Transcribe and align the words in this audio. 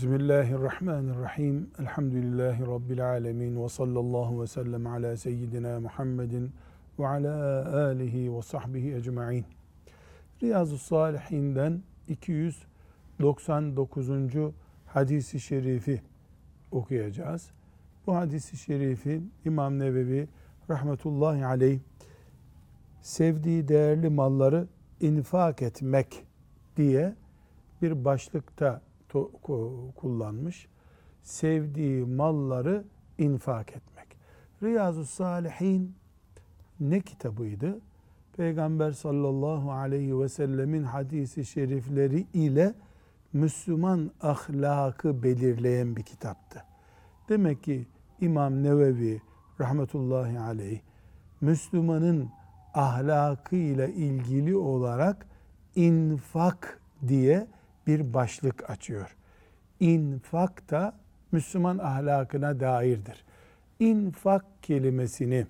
Bismillahirrahmanirrahim. 0.00 1.70
Elhamdülillahi 1.78 2.66
Rabbil 2.66 3.08
alemin. 3.08 3.62
Ve 3.62 3.68
sallallahu 3.68 4.42
ve 4.42 4.46
sellem 4.46 4.86
ala 4.86 5.16
seyyidina 5.16 5.80
Muhammedin 5.80 6.52
ve 6.98 7.08
ala 7.08 7.64
alihi 7.86 8.36
ve 8.36 8.42
sahbihi 8.42 8.94
ecma'in. 8.94 9.44
Riyazu 10.42 10.78
Salihinden 10.78 11.82
299. 12.08 14.08
hadisi 14.86 15.40
şerifi 15.40 16.02
okuyacağız. 16.72 17.50
Bu 18.06 18.16
hadisi 18.16 18.56
şerifi 18.56 19.22
İmam 19.44 19.78
Nevevi 19.78 20.28
rahmetullahi 20.70 21.46
aleyh 21.46 21.80
sevdiği 23.00 23.68
değerli 23.68 24.08
malları 24.08 24.66
infak 25.00 25.62
etmek 25.62 26.24
diye 26.76 27.14
bir 27.82 28.04
başlıkta 28.04 28.89
kullanmış. 29.96 30.68
Sevdiği 31.22 32.04
malları 32.04 32.84
infak 33.18 33.70
etmek. 33.70 34.06
Riyazu 34.62 35.04
Salihin 35.04 35.94
ne 36.80 37.00
kitabıydı? 37.00 37.80
Peygamber 38.36 38.92
sallallahu 38.92 39.72
aleyhi 39.72 40.20
ve 40.20 40.28
sellemin 40.28 40.82
hadisi 40.82 41.44
şerifleri 41.44 42.26
ile 42.34 42.74
Müslüman 43.32 44.10
ahlakı 44.20 45.22
belirleyen 45.22 45.96
bir 45.96 46.02
kitaptı. 46.02 46.64
Demek 47.28 47.62
ki 47.62 47.86
İmam 48.20 48.62
Nevevi 48.62 49.22
rahmetullahi 49.60 50.38
aleyh 50.38 50.80
Müslümanın 51.40 52.28
ahlakıyla 52.74 53.86
ilgili 53.86 54.56
olarak 54.56 55.26
infak 55.76 56.80
diye 57.08 57.46
bir 57.86 58.14
başlık 58.14 58.70
açıyor. 58.70 59.16
İnfak 59.80 60.70
da 60.70 60.94
Müslüman 61.32 61.78
ahlakına 61.78 62.60
dairdir. 62.60 63.24
İnfak 63.78 64.44
kelimesini 64.62 65.46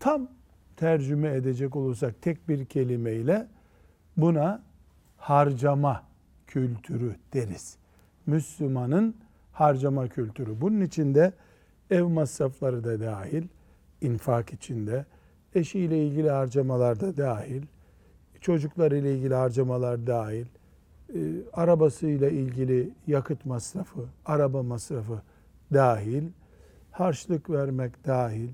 tam 0.00 0.28
tercüme 0.76 1.34
edecek 1.34 1.76
olursak 1.76 2.22
tek 2.22 2.48
bir 2.48 2.64
kelimeyle 2.64 3.46
buna 4.16 4.62
harcama 5.16 6.02
kültürü 6.46 7.16
deriz. 7.32 7.76
Müslümanın 8.26 9.16
harcama 9.52 10.08
kültürü. 10.08 10.60
Bunun 10.60 10.80
içinde 10.80 11.32
ev 11.90 12.04
masrafları 12.04 12.84
da 12.84 13.00
dahil, 13.00 13.42
infak 14.00 14.52
içinde, 14.52 15.04
eşiyle 15.54 16.06
ilgili 16.06 16.30
harcamalar 16.30 17.00
da 17.00 17.16
dahil, 17.16 17.62
çocuklar 18.40 18.92
ile 18.92 19.14
ilgili 19.16 19.34
harcamalar 19.34 20.06
dahil, 20.06 20.46
e, 21.14 21.18
arabasıyla 21.52 22.28
ilgili 22.28 22.90
yakıt 23.06 23.46
masrafı, 23.46 24.04
araba 24.26 24.62
masrafı 24.62 25.22
dahil, 25.72 26.24
harçlık 26.90 27.50
vermek 27.50 28.06
dahil, 28.06 28.48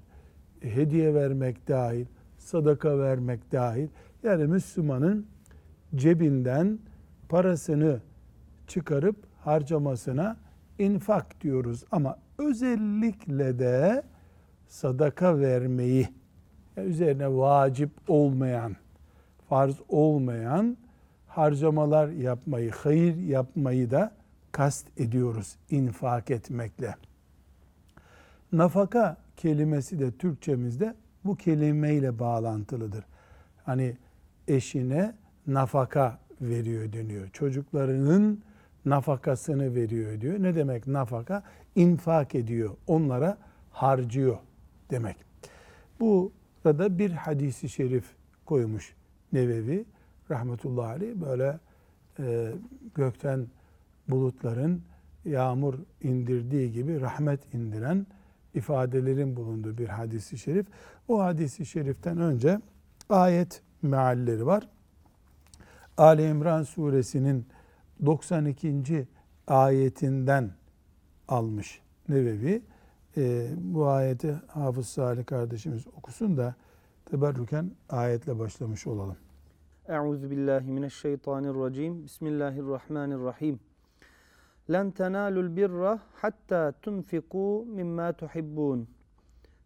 hediye 0.60 1.14
vermek 1.14 1.68
dahil, 1.68 2.06
sadaka 2.38 2.98
vermek 2.98 3.52
dahil. 3.52 3.88
Yani 4.22 4.44
Müslümanın 4.44 5.26
cebinden 5.94 6.78
parasını 7.28 8.00
çıkarıp 8.66 9.16
harcamasına 9.44 10.36
infak 10.78 11.40
diyoruz. 11.40 11.84
Ama 11.92 12.18
özellikle 12.38 13.58
de 13.58 14.02
sadaka 14.66 15.38
vermeyi, 15.38 16.08
yani 16.76 16.88
üzerine 16.88 17.36
vacip 17.36 17.90
olmayan, 18.08 18.76
farz 19.48 19.76
olmayan 19.88 20.76
harcamalar 21.38 22.08
yapmayı, 22.08 22.70
hayır 22.70 23.16
yapmayı 23.16 23.90
da 23.90 24.12
kast 24.52 24.86
ediyoruz 25.00 25.56
infak 25.70 26.30
etmekle. 26.30 26.94
Nafaka 28.52 29.16
kelimesi 29.36 29.98
de 29.98 30.10
Türkçemizde 30.10 30.94
bu 31.24 31.36
kelimeyle 31.36 32.18
bağlantılıdır. 32.18 33.04
Hani 33.64 33.96
eşine 34.48 35.14
nafaka 35.46 36.18
veriyor 36.40 36.92
deniyor. 36.92 37.28
Çocuklarının 37.28 38.42
nafakasını 38.84 39.74
veriyor 39.74 40.20
diyor. 40.20 40.42
Ne 40.42 40.54
demek 40.54 40.86
nafaka? 40.86 41.42
İnfak 41.76 42.34
ediyor. 42.34 42.70
Onlara 42.86 43.38
harcıyor 43.70 44.38
demek. 44.90 45.16
Bu 46.00 46.32
da 46.64 46.98
bir 46.98 47.10
hadisi 47.10 47.68
şerif 47.68 48.04
koymuş 48.46 48.94
Nevevi 49.32 49.84
rahmetullahi 50.30 50.86
aleyh 50.86 51.14
böyle 51.14 51.58
e, 52.18 52.52
gökten 52.94 53.46
bulutların 54.08 54.82
yağmur 55.24 55.74
indirdiği 56.02 56.72
gibi 56.72 57.00
rahmet 57.00 57.54
indiren 57.54 58.06
ifadelerin 58.54 59.36
bulunduğu 59.36 59.78
bir 59.78 59.88
hadisi 59.88 60.38
şerif. 60.38 60.66
O 61.08 61.22
hadisi 61.22 61.66
şeriften 61.66 62.18
önce 62.18 62.60
ayet 63.08 63.62
mealleri 63.82 64.46
var. 64.46 64.68
Ali 65.96 66.28
İmran 66.28 66.62
suresinin 66.62 67.46
92. 68.06 69.06
ayetinden 69.46 70.50
almış 71.28 71.80
Nevevi. 72.08 72.62
E, 73.16 73.50
bu 73.56 73.86
ayeti 73.86 74.36
Hafız 74.46 74.88
Salih 74.88 75.26
kardeşimiz 75.26 75.86
okusun 75.86 76.36
da 76.36 76.54
teberrüken 77.04 77.70
ayetle 77.88 78.38
başlamış 78.38 78.86
olalım. 78.86 79.16
Euzu 79.88 80.30
billahi 80.30 80.70
mineşşeytanirracim. 80.70 82.04
Bismillahirrahmanirrahim. 82.04 83.60
Len 84.72 84.90
tenalul 84.90 85.56
birra 85.56 86.00
hatta 86.14 86.72
tunfiku 86.82 87.66
mimma 87.68 88.12
tuhibbun. 88.12 88.88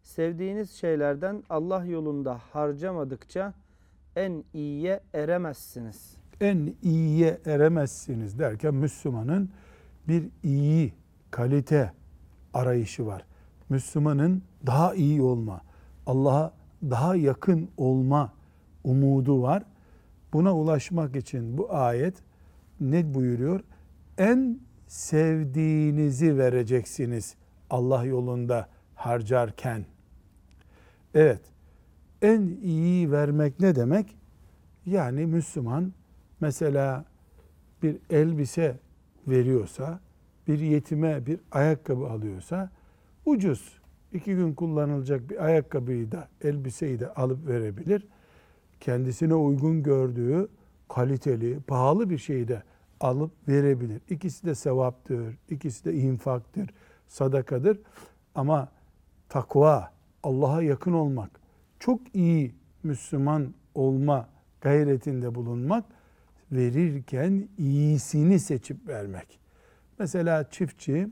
Sevdiğiniz 0.03 0.71
şeylerden 0.71 1.43
Allah 1.49 1.85
yolunda 1.85 2.37
harcamadıkça 2.51 3.53
en 4.15 4.43
iyiye 4.53 4.99
eremezsiniz. 5.13 6.17
En 6.41 6.73
iyiye 6.83 7.39
eremezsiniz 7.45 8.39
derken 8.39 8.73
Müslümanın 8.73 9.49
bir 10.07 10.29
iyi 10.43 10.93
kalite 11.31 11.91
arayışı 12.53 13.05
var. 13.05 13.25
Müslümanın 13.69 14.43
daha 14.65 14.93
iyi 14.93 15.21
olma, 15.21 15.61
Allah'a 16.05 16.53
daha 16.83 17.15
yakın 17.15 17.69
olma 17.77 18.33
umudu 18.83 19.41
var. 19.41 19.63
Buna 20.33 20.55
ulaşmak 20.55 21.15
için 21.15 21.57
bu 21.57 21.75
ayet 21.75 22.15
ne 22.79 23.13
buyuruyor? 23.13 23.59
En 24.17 24.59
sevdiğinizi 24.87 26.37
vereceksiniz 26.37 27.35
Allah 27.69 28.05
yolunda 28.05 28.69
harcarken. 28.95 29.85
Evet, 31.13 31.41
en 32.21 32.41
iyi 32.63 33.11
vermek 33.11 33.59
ne 33.59 33.75
demek? 33.75 34.17
Yani 34.85 35.25
Müslüman 35.25 35.93
mesela 36.41 37.05
bir 37.83 37.97
elbise 38.09 38.79
veriyorsa, 39.27 39.99
bir 40.47 40.59
yetime 40.59 41.25
bir 41.25 41.39
ayakkabı 41.51 42.07
alıyorsa, 42.07 42.71
ucuz, 43.25 43.81
iki 44.13 44.35
gün 44.35 44.53
kullanılacak 44.53 45.29
bir 45.29 45.45
ayakkabıyı 45.45 46.11
da, 46.11 46.27
elbiseyi 46.41 46.99
de 46.99 47.13
alıp 47.13 47.47
verebilir 47.47 48.07
kendisine 48.83 49.33
uygun 49.33 49.83
gördüğü 49.83 50.47
kaliteli, 50.89 51.59
pahalı 51.59 52.09
bir 52.09 52.17
şeyi 52.17 52.47
de 52.47 52.63
alıp 52.99 53.31
verebilir. 53.47 54.01
İkisi 54.09 54.45
de 54.45 54.55
sevaptır, 54.55 55.37
ikisi 55.49 55.85
de 55.85 55.93
infaktır, 55.93 56.69
sadakadır. 57.07 57.79
Ama 58.35 58.71
takva, 59.29 59.91
Allah'a 60.23 60.61
yakın 60.61 60.93
olmak, 60.93 61.31
çok 61.79 62.15
iyi 62.15 62.55
Müslüman 62.83 63.53
olma 63.75 64.29
gayretinde 64.61 65.35
bulunmak, 65.35 65.85
verirken 66.51 67.47
iyisini 67.57 68.39
seçip 68.39 68.87
vermek. 68.87 69.39
Mesela 69.99 70.49
çiftçi 70.49 71.07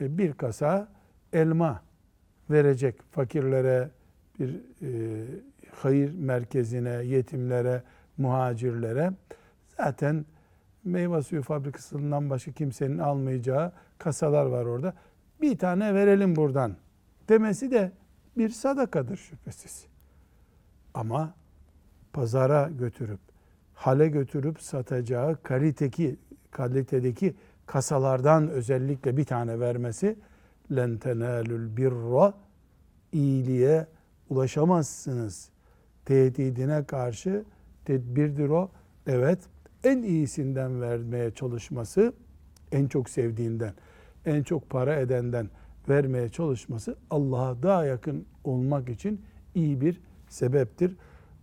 e, 0.00 0.18
bir 0.18 0.32
kasa 0.32 0.88
elma 1.32 1.82
verecek 2.50 3.02
fakirlere, 3.10 3.90
bir 4.38 4.60
e, 4.82 5.51
hayır 5.74 6.14
merkezine, 6.14 6.90
yetimlere, 6.90 7.82
muhacirlere 8.18 9.12
zaten 9.76 10.24
meyve 10.84 11.22
suyu 11.22 11.42
fabrikasından 11.42 12.30
başka 12.30 12.52
kimsenin 12.52 12.98
almayacağı 12.98 13.72
kasalar 13.98 14.46
var 14.46 14.64
orada. 14.64 14.94
Bir 15.40 15.58
tane 15.58 15.94
verelim 15.94 16.36
buradan 16.36 16.76
demesi 17.28 17.70
de 17.70 17.92
bir 18.38 18.48
sadakadır 18.48 19.16
şüphesiz. 19.16 19.86
Ama 20.94 21.34
pazara 22.12 22.68
götürüp, 22.68 23.20
hale 23.74 24.08
götürüp 24.08 24.60
satacağı 24.60 25.42
kaliteki, 25.42 26.16
kalitedeki 26.50 27.34
kasalardan 27.66 28.48
özellikle 28.48 29.16
bir 29.16 29.24
tane 29.24 29.60
vermesi 29.60 30.18
len 30.76 30.98
tenalul 30.98 31.76
birra 31.76 32.34
iyiliğe 33.12 33.86
ulaşamazsınız 34.28 35.51
tehdidine 36.04 36.84
karşı 36.84 37.44
tedbirdir 37.84 38.48
o. 38.48 38.70
Evet, 39.06 39.38
en 39.84 40.02
iyisinden 40.02 40.80
vermeye 40.80 41.30
çalışması 41.30 42.12
en 42.72 42.88
çok 42.88 43.10
sevdiğinden, 43.10 43.72
en 44.26 44.42
çok 44.42 44.70
para 44.70 44.96
edenden 44.96 45.48
vermeye 45.88 46.28
çalışması 46.28 46.96
Allah'a 47.10 47.62
daha 47.62 47.84
yakın 47.84 48.24
olmak 48.44 48.88
için 48.88 49.20
iyi 49.54 49.80
bir 49.80 50.00
sebeptir. 50.28 50.96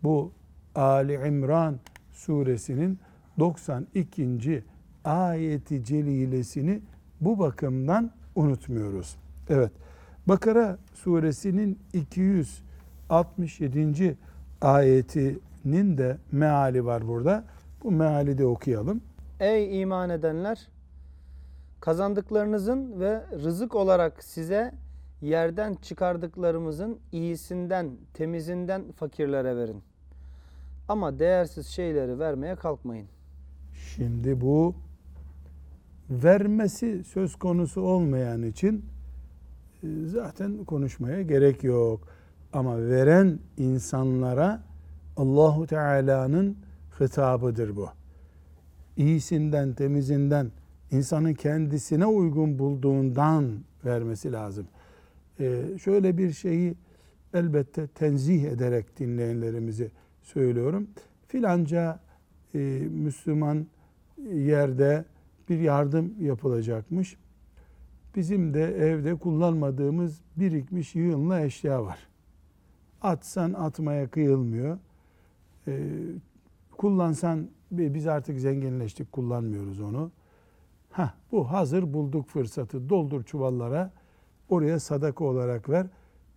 Bu 0.03 0.31
Ali 0.75 1.13
İmran 1.13 1.79
suresinin 2.12 3.00
92. 3.39 4.63
ayeti 5.05 5.83
celilesini 5.83 6.81
bu 7.21 7.39
bakımdan 7.39 8.12
unutmuyoruz. 8.35 9.15
Evet. 9.50 9.71
Bakara 10.27 10.77
suresinin 10.94 11.79
267. 11.94 14.17
ayetinin 14.61 15.97
de 15.97 16.17
meali 16.31 16.85
var 16.85 17.07
burada. 17.07 17.44
Bu 17.83 17.91
meali 17.91 18.38
de 18.38 18.45
okuyalım. 18.45 19.01
Ey 19.39 19.81
iman 19.81 20.09
edenler! 20.09 20.67
Kazandıklarınızın 21.81 23.00
ve 23.00 23.21
rızık 23.44 23.75
olarak 23.75 24.23
size 24.23 24.71
yerden 25.21 25.73
çıkardıklarımızın 25.73 27.00
iyisinden, 27.11 27.91
temizinden 28.13 28.91
fakirlere 28.91 29.56
verin. 29.56 29.83
Ama 30.88 31.19
değersiz 31.19 31.67
şeyleri 31.67 32.19
vermeye 32.19 32.55
kalkmayın. 32.55 33.07
Şimdi 33.95 34.41
bu 34.41 34.75
vermesi 36.09 37.03
söz 37.03 37.35
konusu 37.35 37.81
olmayan 37.81 38.44
için 38.44 38.85
e, 39.83 39.88
zaten 40.05 40.63
konuşmaya 40.65 41.21
gerek 41.21 41.63
yok. 41.63 42.19
Ama 42.54 42.90
veren 42.90 43.40
insanlara 43.57 44.63
Allahu 45.18 45.68
Teala'nın 45.68 46.57
hitabıdır 47.00 47.75
bu. 47.75 47.90
İyisinden, 48.98 49.74
temizinden, 49.74 50.51
insanın 50.92 51.34
kendisine 51.34 52.06
uygun 52.06 52.60
bulduğundan 52.60 53.46
vermesi 53.86 54.31
lazım. 54.31 54.68
Ee, 55.40 55.62
şöyle 55.84 56.18
bir 56.18 56.31
şeyi 56.31 56.75
elbette 57.34 57.88
tenzih 57.88 58.44
ederek 58.44 59.00
dinleyenlerimizi 59.00 59.92
söylüyorum. 60.22 60.88
Filanca 61.28 62.00
e, 62.56 62.60
Müslüman 62.90 63.68
yerde 64.34 65.06
bir 65.50 65.60
yardım 65.60 66.13
yapılacakmış. 66.19 67.18
Bizim 68.16 68.54
de 68.54 68.63
evde 68.63 69.16
kullanmadığımız 69.16 70.22
birikmiş 70.38 70.96
yığınla 70.96 71.42
eşya 71.42 71.86
var. 71.86 72.08
Atsan 73.01 73.54
atmaya 73.54 74.07
kıyılmıyor. 74.10 74.78
Ee, 75.68 75.90
kullansan 76.78 77.50
biz 77.72 78.07
artık 78.07 78.40
zenginleştik 78.40 79.12
kullanmıyoruz 79.12 79.81
onu. 79.81 80.12
Ha 80.92 81.13
bu 81.31 81.51
hazır 81.51 81.94
bulduk 81.94 82.28
fırsatı 82.28 82.90
doldur 82.90 83.24
çuvallara 83.24 83.92
oraya 84.50 84.80
sadaka 84.80 85.24
olarak 85.24 85.69
ver. 85.69 85.88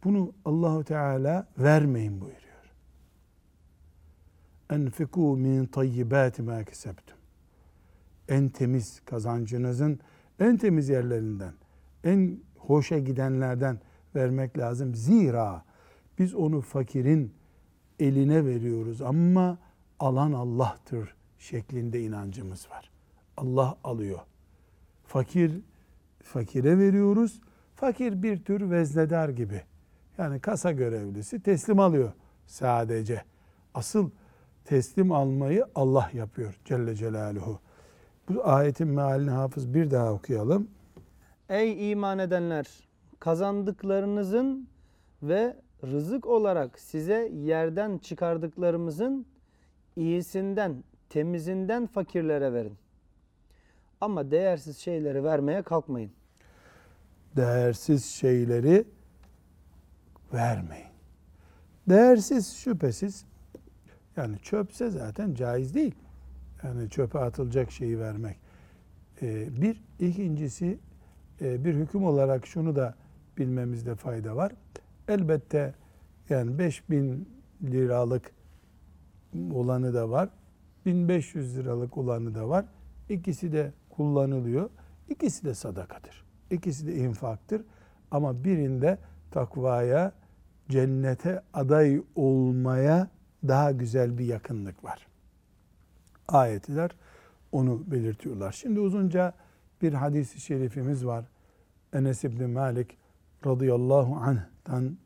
Bunu 0.04 0.32
Allahu 0.44 0.84
Teala 0.84 1.46
vermeyin 1.58 2.20
buyuruyor. 2.20 2.42
Enfiku 4.70 5.36
min 5.36 5.66
tayyibati 5.66 6.42
ma 6.42 6.64
kesebtum. 6.64 7.16
En 8.28 8.48
temiz 8.48 9.00
kazancınızın 9.04 10.00
en 10.40 10.56
temiz 10.56 10.88
yerlerinden, 10.88 11.52
en 12.04 12.40
hoşa 12.58 12.98
gidenlerden 12.98 13.80
vermek 14.14 14.58
lazım. 14.58 14.94
Zira 14.94 15.64
biz 16.22 16.34
onu 16.34 16.60
fakirin 16.60 17.32
eline 18.00 18.46
veriyoruz 18.46 19.02
ama 19.02 19.58
alan 20.00 20.32
Allah'tır 20.32 21.14
şeklinde 21.38 22.00
inancımız 22.00 22.70
var. 22.70 22.90
Allah 23.36 23.78
alıyor. 23.84 24.18
Fakir 25.04 25.60
fakire 26.22 26.78
veriyoruz. 26.78 27.40
Fakir 27.74 28.22
bir 28.22 28.44
tür 28.44 28.70
veznedar 28.70 29.28
gibi. 29.28 29.62
Yani 30.18 30.40
kasa 30.40 30.72
görevlisi 30.72 31.42
teslim 31.42 31.80
alıyor 31.80 32.12
sadece. 32.46 33.22
Asıl 33.74 34.10
teslim 34.64 35.12
almayı 35.12 35.66
Allah 35.74 36.10
yapıyor 36.12 36.60
Celle 36.64 36.94
Celaluhu. 36.94 37.58
Bu 38.28 38.46
ayetin 38.46 38.88
mealini 38.88 39.30
hafız 39.30 39.74
bir 39.74 39.90
daha 39.90 40.12
okuyalım. 40.12 40.68
Ey 41.48 41.92
iman 41.92 42.18
edenler! 42.18 42.66
Kazandıklarınızın 43.20 44.68
ve 45.22 45.56
rızık 45.82 46.26
olarak 46.26 46.78
size 46.78 47.30
yerden 47.34 47.98
çıkardıklarımızın 47.98 49.26
iyisinden, 49.96 50.84
temizinden 51.08 51.86
fakirlere 51.86 52.52
verin. 52.52 52.76
Ama 54.00 54.30
değersiz 54.30 54.78
şeyleri 54.78 55.24
vermeye 55.24 55.62
kalkmayın. 55.62 56.10
Değersiz 57.36 58.04
şeyleri 58.04 58.84
vermeyin. 60.32 60.92
Değersiz 61.88 62.56
şüphesiz 62.56 63.24
yani 64.16 64.38
çöpse 64.38 64.90
zaten 64.90 65.34
caiz 65.34 65.74
değil. 65.74 65.94
Yani 66.62 66.90
çöpe 66.90 67.18
atılacak 67.18 67.70
şeyi 67.70 68.00
vermek. 68.00 68.36
Ee, 69.22 69.62
bir, 69.62 69.82
ikincisi 69.98 70.78
e, 71.40 71.64
bir 71.64 71.74
hüküm 71.74 72.04
olarak 72.04 72.46
şunu 72.46 72.76
da 72.76 72.94
bilmemizde 73.38 73.94
fayda 73.94 74.36
var. 74.36 74.52
Elbette 75.08 75.74
yani 76.28 76.58
5000 76.58 77.28
liralık 77.62 78.32
olanı 79.52 79.94
da 79.94 80.10
var. 80.10 80.28
1500 80.86 81.58
liralık 81.58 81.98
olanı 81.98 82.34
da 82.34 82.48
var. 82.48 82.64
İkisi 83.08 83.52
de 83.52 83.72
kullanılıyor. 83.90 84.70
İkisi 85.08 85.44
de 85.44 85.54
sadakadır. 85.54 86.24
İkisi 86.50 86.86
de 86.86 86.94
infaktır. 86.94 87.64
Ama 88.10 88.44
birinde 88.44 88.98
takvaya, 89.30 90.12
cennete 90.68 91.42
aday 91.54 92.02
olmaya 92.14 93.08
daha 93.48 93.72
güzel 93.72 94.18
bir 94.18 94.24
yakınlık 94.24 94.84
var. 94.84 95.06
Ayetler 96.28 96.90
onu 97.52 97.90
belirtiyorlar. 97.90 98.52
Şimdi 98.52 98.80
uzunca 98.80 99.34
bir 99.82 99.92
hadis-i 99.92 100.40
şerifimiz 100.40 101.06
var. 101.06 101.24
Enes 101.92 102.24
İbni 102.24 102.46
Malik 102.46 102.98
radıyallahu 103.46 104.14
anh'tan 104.14 104.96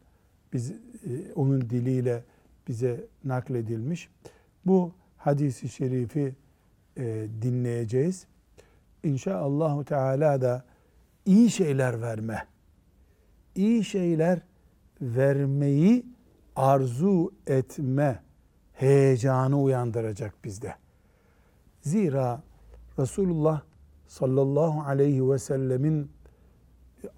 biz, 0.52 0.70
e, 0.70 0.76
onun 1.34 1.60
diliyle 1.60 2.24
bize 2.68 3.06
nakledilmiş. 3.24 4.08
Bu 4.66 4.92
hadisi 5.16 5.68
şerifi 5.68 6.34
e, 6.96 7.26
dinleyeceğiz. 7.42 8.26
İnşaallahu 9.02 9.84
Teala 9.84 10.40
da 10.40 10.64
iyi 11.26 11.50
şeyler 11.50 12.02
verme, 12.02 12.46
iyi 13.54 13.84
şeyler 13.84 14.40
vermeyi 15.00 16.06
arzu 16.56 17.32
etme 17.46 18.22
heyecanı 18.72 19.60
uyandıracak 19.62 20.44
bizde. 20.44 20.74
Zira 21.80 22.42
Resulullah 22.98 23.62
sallallahu 24.06 24.82
aleyhi 24.82 25.30
ve 25.30 25.38
sellemin 25.38 26.10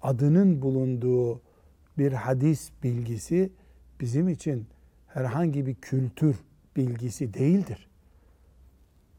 adının 0.01 0.61
bulunduğu 0.61 1.41
bir 1.97 2.13
hadis 2.13 2.71
bilgisi 2.83 3.51
bizim 3.99 4.29
için 4.29 4.67
herhangi 5.07 5.65
bir 5.65 5.75
kültür 5.75 6.35
bilgisi 6.75 7.33
değildir. 7.33 7.87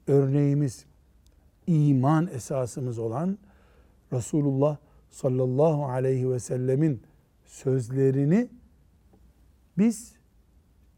Örneğimiz 0.06 0.84
iman 1.66 2.26
esasımız 2.26 2.98
olan 2.98 3.38
Resulullah 4.12 4.76
sallallahu 5.10 5.86
aleyhi 5.86 6.30
ve 6.30 6.38
sellemin 6.38 7.02
sözlerini 7.44 8.48
biz 9.78 10.14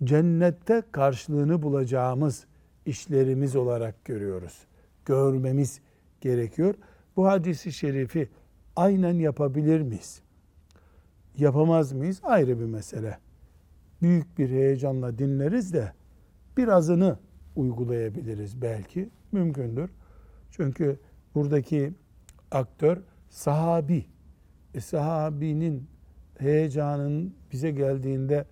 cennette 0.04 0.82
karşılığını 0.92 1.62
bulacağımız 1.62 2.46
işlerimiz 2.86 3.56
olarak 3.56 4.04
görüyoruz. 4.04 4.58
Görmemiz 5.04 5.80
gerekiyor. 6.20 6.74
Bu 7.16 7.26
hadisi 7.26 7.72
şerifi 7.72 8.28
aynen 8.76 9.14
yapabilir 9.14 9.80
miyiz? 9.80 10.22
Yapamaz 11.38 11.92
mıyız? 11.92 12.20
Ayrı 12.22 12.60
bir 12.60 12.64
mesele. 12.64 13.18
Büyük 14.02 14.38
bir 14.38 14.50
heyecanla 14.50 15.18
dinleriz 15.18 15.72
de 15.72 15.92
birazını 16.56 17.18
uygulayabiliriz 17.56 18.62
belki. 18.62 19.08
Mümkündür. 19.32 19.90
Çünkü 20.50 20.98
buradaki 21.34 21.92
aktör 22.50 22.98
sahabi. 23.30 24.06
E, 24.74 24.80
sahabinin 24.80 25.88
heyecanın 26.38 27.34
bize 27.52 27.70
geldiğinde 27.70 28.44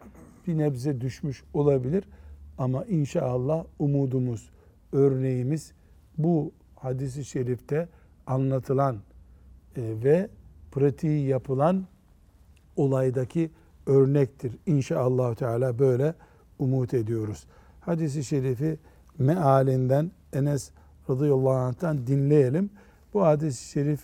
bir 0.47 0.59
nebze 0.59 1.01
düşmüş 1.01 1.45
olabilir. 1.55 2.05
Ama 2.59 2.85
inşallah 2.85 3.65
umudumuz, 3.79 4.51
örneğimiz 4.93 5.73
bu 6.19 6.53
hadisi 6.77 7.25
şerifte 7.25 7.89
anlatılan 8.27 8.97
ve 9.77 10.29
pratiği 10.73 11.27
yapılan 11.27 11.87
olaydaki 12.77 13.51
örnektir. 13.87 14.57
İnşallah 14.67 15.35
Teala 15.35 15.79
böyle 15.79 16.15
umut 16.59 16.95
ediyoruz. 16.95 17.47
Hadisi 17.81 18.25
şerifi 18.25 18.79
mealinden 19.19 20.11
Enes 20.33 20.71
radıyallahu 21.11 21.51
anh'tan 21.51 22.07
dinleyelim. 22.07 22.71
Bu 23.15 23.23
hadis-i 23.25 23.69
şerif 23.69 24.01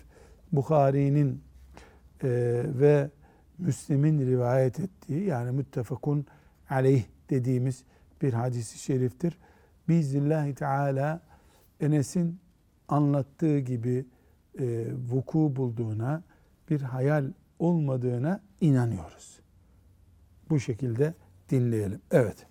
Bukhari'nin 0.53 1.43
e, 2.23 2.29
ve 2.65 3.11
Müslim'in 3.59 4.27
rivayet 4.27 4.81
ettiği 4.81 5.25
yani 5.25 5.53
müttefakun 5.53 6.27
aleyh 6.71 7.05
dediğimiz 7.31 7.85
bir 8.23 8.33
hadisi 8.33 8.79
şeriftir. 8.79 9.39
Biiznillahü 9.89 10.55
Teala 10.55 11.21
Enes'in 11.81 12.39
anlattığı 12.89 13.59
gibi 13.59 14.07
e, 14.59 14.87
vuku 15.11 15.57
bulduğuna, 15.57 16.23
bir 16.71 16.81
hayal 16.81 17.33
olmadığına 17.59 18.41
inanıyoruz. 18.61 19.41
Bu 20.51 20.61
şekilde 20.61 21.15
dinleyelim. 21.51 22.01
Evet. 22.11 22.47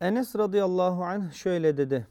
Enes 0.00 0.36
radıyallahu 0.36 1.04
anh 1.04 1.32
şöyle 1.32 1.76
dedi. 1.76 2.06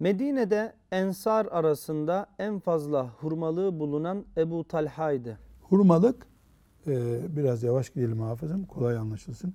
Medine'de 0.00 0.72
ensar 0.92 1.46
arasında 1.46 2.26
en 2.38 2.58
fazla 2.58 3.08
hurmalığı 3.08 3.80
bulunan 3.80 4.24
Ebu 4.36 4.68
Talha'ydı. 4.68 5.38
Hurmalık, 5.62 6.26
e, 6.86 7.20
biraz 7.36 7.62
yavaş 7.62 7.90
gidelim 7.90 8.20
hafızım, 8.20 8.64
kolay 8.64 8.96
anlaşılsın. 8.96 9.54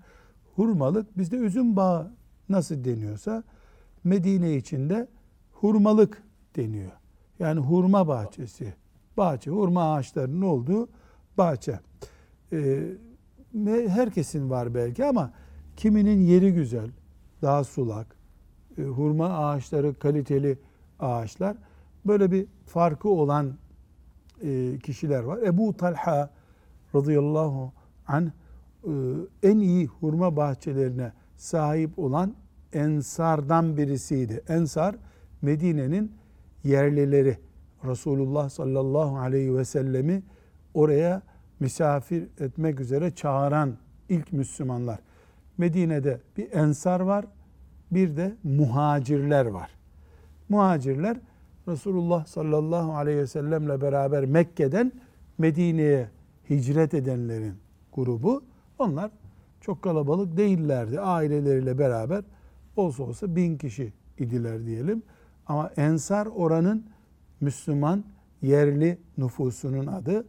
Hurmalık 0.56 1.18
bizde 1.18 1.36
üzüm 1.36 1.76
bağı 1.76 2.12
nasıl 2.50 2.84
deniyorsa 2.84 3.44
Medine 4.04 4.56
içinde 4.56 5.08
hurmalık 5.52 6.24
deniyor. 6.56 6.92
Yani 7.40 7.60
hurma 7.60 8.08
bahçesi. 8.08 8.74
Bahçe, 9.18 9.52
hurma 9.52 9.94
ağaçlarının 9.94 10.42
olduğu 10.42 10.90
bahçe. 11.38 11.80
E, 12.54 12.84
herkesin 13.88 14.50
var 14.50 14.76
belki 14.76 15.06
ama 15.06 15.34
kiminin 15.78 16.20
yeri 16.20 16.54
güzel, 16.54 16.90
daha 17.42 17.64
sulak, 17.64 18.16
e, 18.78 18.82
hurma 18.82 19.30
ağaçları 19.30 19.94
kaliteli 19.94 20.60
ağaçlar. 21.00 21.58
Böyle 22.06 22.32
bir 22.32 22.48
farkı 22.66 23.10
olan 23.10 23.54
e, 24.44 24.80
kişiler 24.84 25.24
var. 25.24 25.38
Ebu 25.38 25.78
Talha 25.78 26.30
radıyallahu 26.96 27.72
anh 28.08 28.28
e, 28.84 28.92
en 29.44 29.60
iyi 29.60 29.88
hurma 29.88 30.36
bahçelerine 30.36 31.12
sahip 31.38 32.00
olan 32.00 32.34
ensardan 32.74 33.78
birisiydi. 33.78 34.44
Ensar 34.48 34.96
Medine'nin 35.42 36.12
yerlileri. 36.64 37.38
Resulullah 37.86 38.50
sallallahu 38.50 39.18
aleyhi 39.18 39.58
ve 39.58 39.66
sellemi 39.66 40.24
oraya 40.74 41.22
misafir 41.60 42.24
etmek 42.40 42.80
üzere 42.80 43.12
çağıran 43.12 43.78
ilk 44.10 44.34
Müslümanlar. 44.34 45.00
Medine'de 45.58 46.22
bir 46.38 46.52
ensar 46.52 47.00
var, 47.00 47.26
bir 47.92 48.18
de 48.18 48.36
muhacirler 48.44 49.46
var. 49.46 49.72
Muhacirler 50.50 51.18
Resulullah 51.68 52.26
sallallahu 52.26 52.96
aleyhi 52.96 53.18
ve 53.18 53.28
sellemle 53.28 53.82
beraber 53.82 54.26
Mekke'den 54.26 54.92
Medine'ye 55.38 56.10
hicret 56.50 56.94
edenlerin 56.94 57.54
grubu. 57.94 58.44
Onlar 58.80 59.12
çok 59.62 59.82
kalabalık 59.82 60.38
değillerdi. 60.38 61.00
Aileleriyle 61.00 61.80
beraber 61.80 62.24
olsa 62.76 63.04
olsa 63.04 63.36
bin 63.36 63.58
kişi 63.58 63.94
idiler 64.20 64.66
diyelim. 64.66 65.04
Ama 65.48 65.72
Ensar 65.78 66.26
oranın 66.26 66.86
Müslüman 67.42 68.04
yerli 68.42 68.98
nüfusunun 69.18 69.88
adı. 69.88 70.26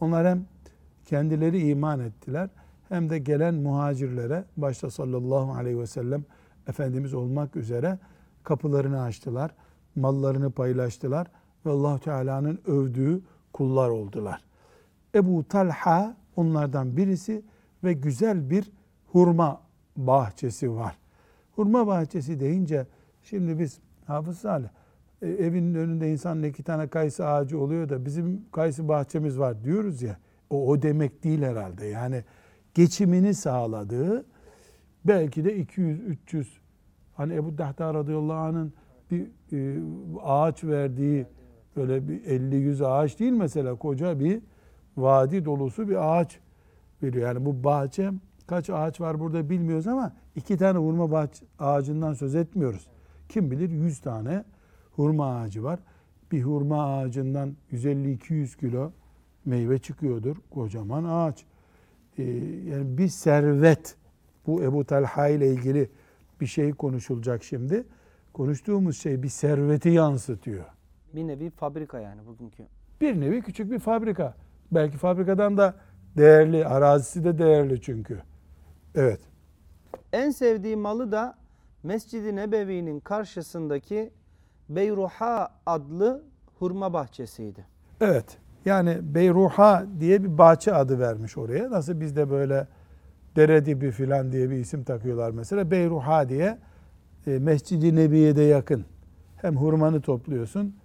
Onlar 0.00 0.26
hem 0.26 0.46
kendileri 1.04 1.68
iman 1.68 2.00
ettiler 2.00 2.50
hem 2.88 3.10
de 3.10 3.18
gelen 3.18 3.54
muhacirlere 3.54 4.44
başta 4.56 4.90
sallallahu 4.90 5.52
aleyhi 5.52 5.78
ve 5.78 5.86
sellem 5.86 6.24
Efendimiz 6.66 7.14
olmak 7.14 7.56
üzere 7.56 7.98
kapılarını 8.42 9.02
açtılar, 9.02 9.50
mallarını 9.96 10.50
paylaştılar 10.50 11.26
ve 11.66 11.70
allah 11.70 11.98
Teala'nın 11.98 12.60
övdüğü 12.66 13.20
kullar 13.52 13.88
oldular. 13.88 14.44
Ebu 15.14 15.44
Talha 15.48 16.16
onlardan 16.36 16.96
birisi 16.96 17.42
ve 17.84 17.92
güzel 17.92 18.50
bir 18.50 18.72
hurma 19.06 19.60
bahçesi 19.96 20.74
var. 20.74 20.98
Hurma 21.56 21.86
bahçesi 21.86 22.40
deyince 22.40 22.86
şimdi 23.22 23.58
biz 23.58 23.78
Hafız 24.08 24.38
Salih 24.38 24.68
e, 25.22 25.28
evinin 25.28 25.74
önünde 25.74 26.12
insanın 26.12 26.42
iki 26.42 26.62
tane 26.62 26.88
kayısı 26.88 27.26
ağacı 27.26 27.60
oluyor 27.60 27.88
da 27.88 28.04
bizim 28.04 28.44
kayısı 28.52 28.88
bahçemiz 28.88 29.38
var 29.38 29.64
diyoruz 29.64 30.02
ya. 30.02 30.16
O, 30.50 30.68
o 30.68 30.82
demek 30.82 31.24
değil 31.24 31.42
herhalde. 31.42 31.86
Yani 31.86 32.24
geçimini 32.74 33.34
sağladığı 33.34 34.24
belki 35.04 35.44
de 35.44 35.62
200-300 35.62 36.46
hani 37.14 37.34
Ebu 37.34 37.58
Dahda 37.58 37.94
radıyallahu 37.94 38.36
anh'ın 38.36 38.72
bir 39.10 39.26
e, 39.52 39.80
ağaç 40.22 40.64
verdiği 40.64 41.26
böyle 41.76 42.08
bir 42.08 42.24
50-100 42.24 42.86
ağaç 42.86 43.20
değil 43.20 43.32
mesela 43.32 43.74
koca 43.74 44.20
bir 44.20 44.42
vadi 44.96 45.44
dolusu 45.44 45.88
bir 45.88 46.18
ağaç 46.18 46.40
veriyor. 47.02 47.28
Yani 47.28 47.46
bu 47.46 47.64
bahçe 47.64 48.10
kaç 48.46 48.70
ağaç 48.70 49.00
var 49.00 49.20
burada 49.20 49.50
bilmiyoruz 49.50 49.86
ama 49.86 50.12
iki 50.36 50.56
tane 50.56 50.78
hurma 50.78 51.10
bahçe, 51.10 51.46
ağacından 51.58 52.14
söz 52.14 52.34
etmiyoruz. 52.34 52.86
Kim 53.28 53.50
bilir 53.50 53.70
100 53.70 54.00
tane 54.00 54.44
hurma 54.96 55.40
ağacı 55.40 55.64
var. 55.64 55.80
Bir 56.32 56.42
hurma 56.42 56.96
ağacından 56.96 57.56
150-200 57.72 58.58
kilo 58.58 58.92
meyve 59.44 59.78
çıkıyordur. 59.78 60.36
Kocaman 60.50 61.04
ağaç. 61.04 61.44
Ee, 62.18 62.22
yani 62.70 62.98
bir 62.98 63.08
servet. 63.08 63.96
Bu 64.46 64.62
Ebu 64.62 64.84
Talha 64.84 65.28
ile 65.28 65.52
ilgili 65.52 65.90
bir 66.40 66.46
şey 66.46 66.72
konuşulacak 66.72 67.44
şimdi. 67.44 67.84
Konuştuğumuz 68.32 68.98
şey 68.98 69.22
bir 69.22 69.28
serveti 69.28 69.88
yansıtıyor. 69.88 70.64
Bir 71.14 71.26
nevi 71.26 71.50
fabrika 71.50 72.00
yani 72.00 72.26
bugünkü. 72.26 72.62
Bir 73.00 73.20
nevi 73.20 73.42
küçük 73.42 73.70
bir 73.70 73.78
fabrika. 73.78 74.34
Belki 74.72 74.96
fabrikadan 74.96 75.56
da 75.56 75.74
değerli, 76.16 76.66
arazisi 76.66 77.24
de 77.24 77.38
değerli 77.38 77.80
çünkü. 77.80 78.22
Evet. 78.94 79.20
En 80.12 80.30
sevdiği 80.30 80.76
malı 80.76 81.12
da 81.12 81.38
Mescid-i 81.82 82.36
Nebevi'nin 82.36 83.00
karşısındaki 83.00 84.10
Beyruha 84.68 85.48
adlı 85.66 86.22
hurma 86.58 86.92
bahçesiydi. 86.92 87.66
Evet. 88.00 88.38
Yani 88.64 88.98
Beyruha 89.02 89.86
diye 90.00 90.24
bir 90.24 90.38
bahçe 90.38 90.74
adı 90.74 90.98
vermiş 90.98 91.38
oraya. 91.38 91.70
Nasıl 91.70 92.00
bizde 92.00 92.30
böyle 92.30 92.66
dere 93.36 93.66
dibi 93.66 93.90
filan 93.90 94.32
diye 94.32 94.50
bir 94.50 94.56
isim 94.56 94.84
takıyorlar 94.84 95.30
mesela. 95.30 95.70
Beyruha 95.70 96.28
diye 96.28 96.58
e, 97.26 97.38
Mescid-i 97.38 97.96
Nebiye'de 97.96 98.42
yakın. 98.42 98.84
Hem 99.36 99.56
hurmanı 99.56 100.00
topluyorsun 100.00 100.76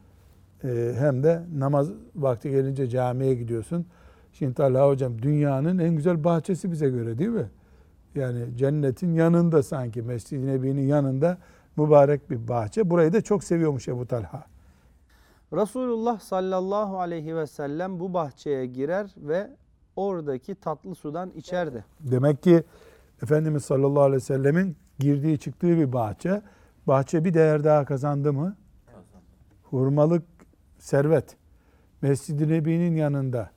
e, 0.64 0.94
hem 0.98 1.24
de 1.24 1.42
namaz 1.58 1.92
vakti 2.16 2.52
gelince 2.52 2.88
camiye 2.88 3.34
gidiyorsun. 3.36 3.86
Şimdi 4.34 4.54
Talha 4.54 4.88
hocam 4.88 5.22
dünyanın 5.22 5.80
en 5.80 5.96
güzel 5.96 6.24
bahçesi 6.24 6.72
bize 6.72 6.90
göre 6.90 7.18
değil 7.18 7.30
mi? 7.30 7.46
Yani 8.16 8.58
cennetin 8.58 9.14
yanında 9.14 9.64
sanki 9.64 10.02
Mescid-i 10.02 10.48
Nebi'nin 10.48 10.88
yanında 10.88 11.38
mübarek 11.78 12.30
bir 12.30 12.48
bahçe. 12.48 12.90
Burayı 12.90 13.14
da 13.14 13.22
çok 13.22 13.44
seviyormuş 13.44 13.88
Ebu 13.88 14.08
Talha. 14.08 14.46
Resulullah 15.54 16.20
sallallahu 16.20 17.00
aleyhi 17.00 17.36
ve 17.36 17.48
sellem 17.48 18.00
bu 18.00 18.14
bahçeye 18.14 18.66
girer 18.66 19.16
ve 19.18 19.50
oradaki 19.96 20.56
tatlı 20.56 20.96
sudan 20.96 21.30
içerdi. 21.30 21.86
Demek 22.00 22.44
ki 22.44 22.64
Efendimiz 23.24 23.66
sallallahu 23.66 24.02
aleyhi 24.02 24.16
ve 24.16 24.26
sellemin 24.26 24.78
girdiği 25.00 25.40
çıktığı 25.40 25.78
bir 25.78 25.94
bahçe. 25.94 26.42
Bahçe 26.88 27.26
bir 27.26 27.34
değer 27.34 27.64
daha 27.64 27.86
kazandı 27.86 28.34
mı? 28.34 28.56
Hurmalık 29.64 30.24
servet. 30.80 31.38
Mescid-i 32.02 32.50
Nebi'nin 32.50 32.96
yanında 32.96 33.50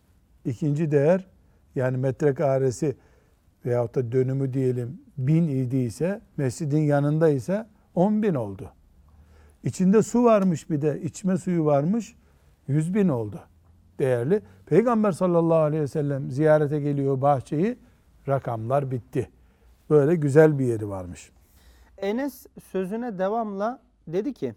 ikinci 0.45 0.91
değer 0.91 1.27
yani 1.75 1.97
metrekaresi 1.97 2.97
veyahut 3.66 3.94
da 3.94 4.12
dönümü 4.12 4.52
diyelim 4.52 5.00
bin 5.18 5.49
idiyse 5.49 6.20
mescidin 6.37 6.80
yanında 6.80 7.28
ise 7.28 7.66
on 7.94 8.23
bin 8.23 8.35
oldu. 8.35 8.73
İçinde 9.64 10.02
su 10.02 10.25
varmış 10.25 10.70
bir 10.70 10.82
de 10.82 11.02
içme 11.02 11.37
suyu 11.37 11.64
varmış 11.64 12.16
yüz 12.68 12.94
bin 12.94 13.08
oldu 13.08 13.40
değerli. 13.99 14.42
Peygamber 14.66 15.12
sallallahu 15.12 15.58
aleyhi 15.58 15.82
ve 15.82 15.88
sellem 15.88 16.30
ziyarete 16.30 16.80
geliyor 16.80 17.20
bahçeyi 17.20 17.78
rakamlar 18.28 18.90
bitti. 18.90 19.30
Böyle 19.90 20.16
güzel 20.16 20.58
bir 20.58 20.64
yeri 20.64 20.88
varmış. 20.88 21.30
Enes 21.99 22.46
sözüne 22.73 23.18
devamla 23.18 23.82
dedi 24.06 24.32
ki 24.32 24.54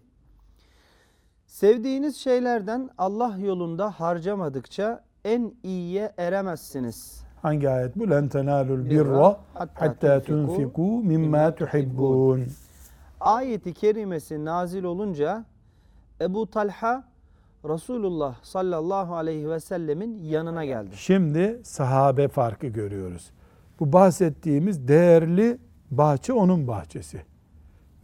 Sevdiğiniz 1.46 2.16
şeylerden 2.16 2.90
Allah 2.98 3.36
yolunda 3.38 3.90
harcamadıkça 3.90 5.04
en 5.24 5.54
iyiye 5.62 6.12
eremezsiniz. 6.16 7.24
Hangi 7.42 7.70
ayet 7.70 7.96
bu? 7.96 8.10
Len 8.10 8.28
tenalul 8.28 8.90
birra 8.90 9.36
hatta 9.54 10.22
tunfiku 10.22 11.02
mimma 11.02 11.54
tuhibbun. 11.54 12.46
Ayeti 13.20 13.74
kerimesi 13.74 14.44
nazil 14.44 14.84
olunca 14.84 15.44
Ebu 16.20 16.50
Talha 16.50 17.04
Resulullah 17.64 18.34
sallallahu 18.42 19.14
aleyhi 19.14 19.50
ve 19.50 19.60
sellemin 19.60 20.18
yanına 20.18 20.64
geldi. 20.64 20.90
Şimdi 20.96 21.60
sahabe 21.62 22.28
farkı 22.28 22.66
görüyoruz. 22.66 23.30
Bu 23.80 23.92
bahsettiğimiz 23.92 24.88
değerli 24.88 25.58
bahçe 25.90 26.32
onun 26.32 26.66
bahçesi. 26.66 27.22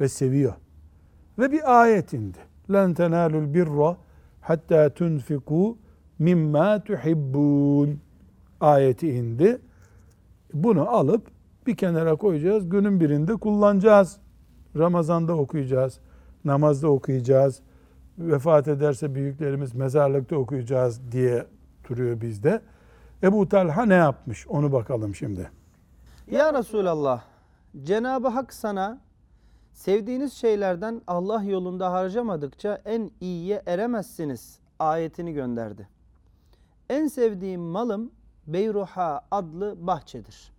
Ve 0.00 0.08
seviyor. 0.08 0.54
Ve 1.38 1.52
bir 1.52 1.80
ayet 1.80 2.12
indi. 2.12 2.38
Len 2.72 2.94
tenalul 2.94 3.54
birra 3.54 3.96
hatta 4.40 4.90
tunfiku 4.90 5.78
mimma 6.18 6.84
tuhibbun 6.84 8.00
ayeti 8.60 9.08
indi. 9.08 9.58
Bunu 10.54 10.88
alıp 10.88 11.26
bir 11.66 11.76
kenara 11.76 12.16
koyacağız. 12.16 12.68
Günün 12.68 13.00
birinde 13.00 13.36
kullanacağız. 13.36 14.16
Ramazanda 14.76 15.36
okuyacağız. 15.36 16.00
Namazda 16.44 16.88
okuyacağız. 16.88 17.60
Vefat 18.18 18.68
ederse 18.68 19.14
büyüklerimiz 19.14 19.74
mezarlıkta 19.74 20.36
okuyacağız 20.36 21.12
diye 21.12 21.46
duruyor 21.88 22.20
bizde. 22.20 22.60
Ebu 23.22 23.48
Talha 23.48 23.84
ne 23.84 23.94
yapmış? 23.94 24.46
Onu 24.48 24.72
bakalım 24.72 25.14
şimdi. 25.14 25.50
Ya 26.30 26.54
Resulallah, 26.54 27.22
Cenab-ı 27.82 28.28
Hak 28.28 28.52
sana 28.52 29.00
sevdiğiniz 29.72 30.32
şeylerden 30.32 31.02
Allah 31.06 31.42
yolunda 31.42 31.92
harcamadıkça 31.92 32.82
en 32.84 33.10
iyiye 33.20 33.62
eremezsiniz 33.66 34.58
ayetini 34.78 35.32
gönderdi. 35.32 35.88
En 36.90 37.06
sevdiğim 37.06 37.60
malım 37.60 38.10
Beyruha 38.46 39.20
adlı 39.30 39.86
bahçedir. 39.86 40.52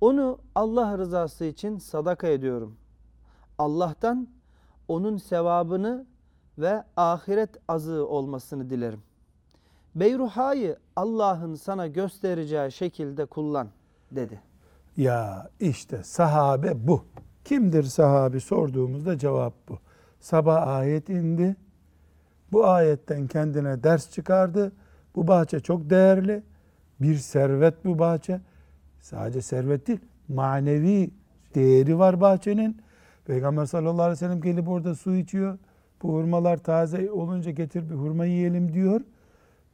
Onu 0.00 0.38
Allah 0.54 0.98
rızası 0.98 1.44
için 1.44 1.78
sadaka 1.78 2.26
ediyorum. 2.26 2.76
Allah'tan 3.58 4.28
onun 4.88 5.16
sevabını 5.16 6.06
ve 6.58 6.84
ahiret 6.96 7.50
azığı 7.68 8.06
olmasını 8.06 8.70
dilerim. 8.70 9.02
Beyruha'yı 9.94 10.76
Allah'ın 10.96 11.54
sana 11.54 11.86
göstereceği 11.86 12.72
şekilde 12.72 13.26
kullan 13.26 13.68
dedi. 14.10 14.40
Ya 14.96 15.50
işte 15.60 16.02
sahabe 16.02 16.86
bu. 16.88 17.04
Kimdir 17.44 17.82
sahabi 17.82 18.40
sorduğumuzda 18.40 19.18
cevap 19.18 19.54
bu. 19.68 19.78
Sabah 20.20 20.66
ayet 20.66 21.08
indi. 21.08 21.56
Bu 22.52 22.66
ayetten 22.66 23.26
kendine 23.26 23.82
ders 23.82 24.10
çıkardı. 24.10 24.72
Bu 25.16 25.28
bahçe 25.28 25.60
çok 25.60 25.90
değerli. 25.90 26.42
Bir 27.00 27.14
servet 27.14 27.84
bu 27.84 27.98
bahçe. 27.98 28.40
Sadece 29.00 29.42
servet 29.42 29.86
değil, 29.86 30.00
manevi 30.28 31.10
değeri 31.54 31.98
var 31.98 32.20
bahçenin. 32.20 32.76
Peygamber 33.26 33.66
sallallahu 33.66 34.02
aleyhi 34.02 34.12
ve 34.12 34.16
sellem 34.16 34.40
gelip 34.40 34.68
orada 34.68 34.94
su 34.94 35.14
içiyor. 35.14 35.58
Bu 36.02 36.12
hurmalar 36.12 36.56
taze 36.56 37.10
olunca 37.10 37.50
getir 37.50 37.90
bir 37.90 37.94
hurma 37.94 38.24
yiyelim 38.24 38.72
diyor. 38.72 39.00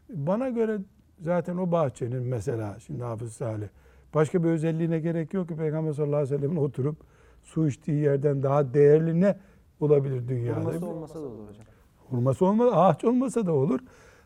Bana 0.09 0.49
göre 0.49 0.79
zaten 1.21 1.57
o 1.57 1.73
bahçenin 1.73 2.23
mesela 2.23 2.77
şimdi 2.87 3.03
Hafız 3.03 3.33
Salih 3.33 3.67
başka 4.15 4.45
bir 4.45 4.49
özelliğine 4.49 5.01
gerek 5.01 5.35
yok 5.35 5.49
ki 5.49 5.57
Peygamber 5.57 5.93
sallallahu 5.93 6.17
aleyhi 6.17 6.35
ve 6.35 6.39
sellem'in 6.39 6.57
oturup 6.57 6.97
su 7.43 7.69
içtiği 7.69 8.01
yerden 8.01 8.43
daha 8.43 8.75
değerli 8.75 9.21
ne 9.21 9.37
olabilir 9.81 10.29
dünyada? 10.29 10.61
Hurması 10.61 10.87
olmasa 10.87 11.15
da 11.15 11.27
olur 11.27 11.49
hocam. 11.49 11.65
Hurması 12.11 12.47
olmaz, 12.47 12.69
ağaç 12.73 13.05
olmasa 13.05 13.47
da 13.47 13.53
olur. 13.53 13.81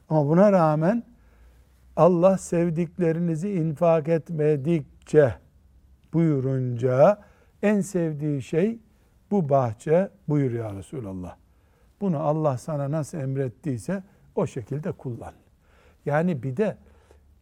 Ama 0.08 0.28
buna 0.28 0.52
rağmen 0.52 1.02
Allah 1.96 2.38
sevdiklerinizi 2.38 3.52
infak 3.52 4.08
etmedikçe 4.08 5.34
buyurunca 6.12 7.22
en 7.62 7.80
sevdiği 7.80 8.42
şey 8.42 8.78
bu 9.30 9.48
bahçe 9.48 10.10
buyur 10.28 10.52
ya 10.52 10.74
Resulallah. 10.74 11.36
Bunu 12.00 12.18
Allah 12.18 12.58
sana 12.58 12.90
nasıl 12.90 13.18
emrettiyse 13.18 14.02
o 14.34 14.46
şekilde 14.46 14.92
kullan. 14.92 15.32
Yani 16.06 16.42
bir 16.42 16.56
de 16.56 16.76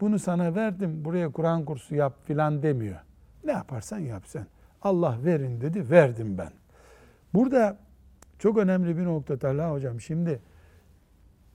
bunu 0.01 0.19
sana 0.19 0.55
verdim 0.55 1.05
buraya 1.05 1.33
Kur'an 1.33 1.65
kursu 1.65 1.95
yap 1.95 2.15
filan 2.27 2.63
demiyor. 2.63 3.01
Ne 3.45 3.53
yaparsan 3.53 3.99
yap 3.99 4.23
sen. 4.27 4.47
Allah 4.83 5.19
verin 5.25 5.61
dedi 5.61 5.91
verdim 5.91 6.39
ben. 6.39 6.51
Burada 7.35 7.79
çok 8.39 8.59
önemli 8.59 8.99
bir 8.99 9.05
nokta 9.05 9.39
Talha 9.39 9.73
hocam. 9.73 10.01
Şimdi 10.01 10.41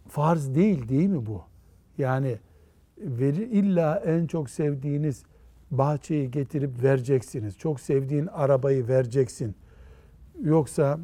farz 0.09 0.55
değil 0.55 0.89
değil 0.89 1.09
mi 1.09 1.25
bu? 1.25 1.41
Yani 1.97 2.37
veri 2.97 3.43
illa 3.43 3.95
en 4.05 4.27
çok 4.27 4.49
sevdiğiniz 4.49 5.23
bahçeyi 5.71 6.31
getirip 6.31 6.83
vereceksiniz. 6.83 7.57
Çok 7.57 7.79
sevdiğin 7.79 8.27
arabayı 8.27 8.87
vereceksin. 8.87 9.55
Yoksa 10.41 10.99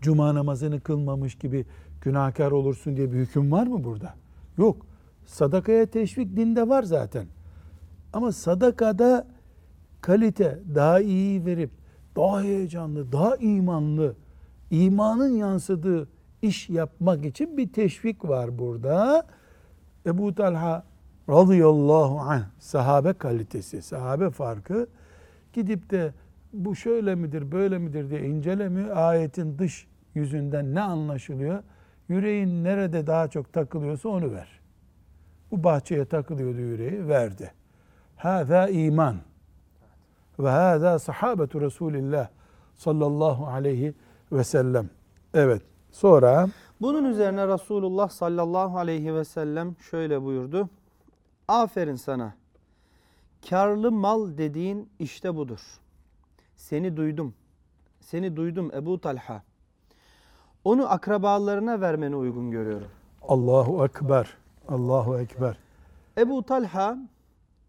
cuma 0.00 0.34
namazını 0.34 0.80
kılmamış 0.80 1.34
gibi 1.34 1.66
günahkar 2.00 2.50
olursun 2.50 2.96
diye 2.96 3.12
bir 3.12 3.18
hüküm 3.18 3.52
var 3.52 3.66
mı 3.66 3.84
burada? 3.84 4.14
Yok. 4.58 4.86
Sadakaya 5.26 5.86
teşvik 5.86 6.36
dinde 6.36 6.68
var 6.68 6.82
zaten. 6.82 7.26
Ama 8.12 8.32
sadakada 8.32 9.26
kalite 10.00 10.58
daha 10.74 11.00
iyi 11.00 11.46
verip 11.46 11.70
daha 12.16 12.42
heyecanlı, 12.42 13.12
daha 13.12 13.36
imanlı, 13.36 14.14
imanın 14.70 15.36
yansıdığı 15.36 16.08
iş 16.42 16.70
yapmak 16.70 17.24
için 17.24 17.56
bir 17.56 17.72
teşvik 17.72 18.24
var 18.24 18.58
burada. 18.58 19.26
Ebu 20.06 20.34
Talha 20.34 20.84
radıyallahu 21.28 22.20
anh 22.20 22.44
sahabe 22.58 23.12
kalitesi, 23.12 23.82
sahabe 23.82 24.30
farkı 24.30 24.86
gidip 25.52 25.90
de 25.90 26.12
bu 26.52 26.76
şöyle 26.76 27.14
midir, 27.14 27.52
böyle 27.52 27.78
midir 27.78 28.10
diye 28.10 28.20
incelemiyor. 28.20 28.96
Ayetin 28.96 29.58
dış 29.58 29.86
yüzünden 30.14 30.74
ne 30.74 30.80
anlaşılıyor? 30.80 31.62
Yüreğin 32.08 32.64
nerede 32.64 33.06
daha 33.06 33.28
çok 33.28 33.52
takılıyorsa 33.52 34.08
onu 34.08 34.32
ver. 34.32 34.60
Bu 35.50 35.64
bahçeye 35.64 36.04
takılıyordu 36.04 36.60
yüreği, 36.60 37.08
verdi. 37.08 37.52
Hâzâ 38.16 38.68
iman. 38.68 39.16
Ve 40.38 40.48
hâzâ 40.48 40.98
sahabetu 40.98 41.60
Resulillah 41.60 42.28
sallallahu 42.74 43.46
aleyhi 43.46 43.94
ve 44.32 44.44
sellem. 44.44 44.90
Evet. 45.34 45.71
Sonra 45.92 46.48
Bunun 46.82 47.04
üzerine 47.04 47.48
Resulullah 47.48 48.08
sallallahu 48.08 48.78
aleyhi 48.78 49.14
ve 49.14 49.24
sellem 49.24 49.76
şöyle 49.90 50.22
buyurdu. 50.22 50.68
Aferin 51.48 51.94
sana. 51.94 52.34
Karlı 53.50 53.92
mal 53.92 54.38
dediğin 54.38 54.88
işte 54.98 55.36
budur. 55.36 55.80
Seni 56.56 56.96
duydum. 56.96 57.34
Seni 58.00 58.36
duydum 58.36 58.70
Ebu 58.74 59.00
Talha. 59.00 59.42
Onu 60.64 60.92
akrabalarına 60.92 61.80
vermeni 61.80 62.16
uygun 62.16 62.50
görüyorum. 62.50 62.88
Allahu 63.28 63.84
Ekber. 63.84 64.36
Allahu 64.68 65.18
Ekber. 65.18 65.56
Ebu 66.18 66.42
Talha 66.42 66.98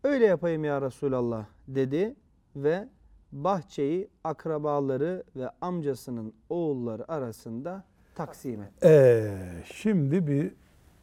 öyle 0.04 0.26
yapayım 0.26 0.64
ya 0.64 0.82
Resulallah 0.82 1.46
dedi 1.68 2.16
ve 2.56 2.88
bahçeyi 3.32 4.08
akrabaları 4.24 5.24
ve 5.36 5.50
amcasının 5.62 6.34
oğulları 6.50 7.12
arasında 7.12 7.84
taksim 8.16 8.62
etti. 8.62 8.88
Ee, 8.88 9.38
şimdi 9.74 10.28
bir 10.28 10.52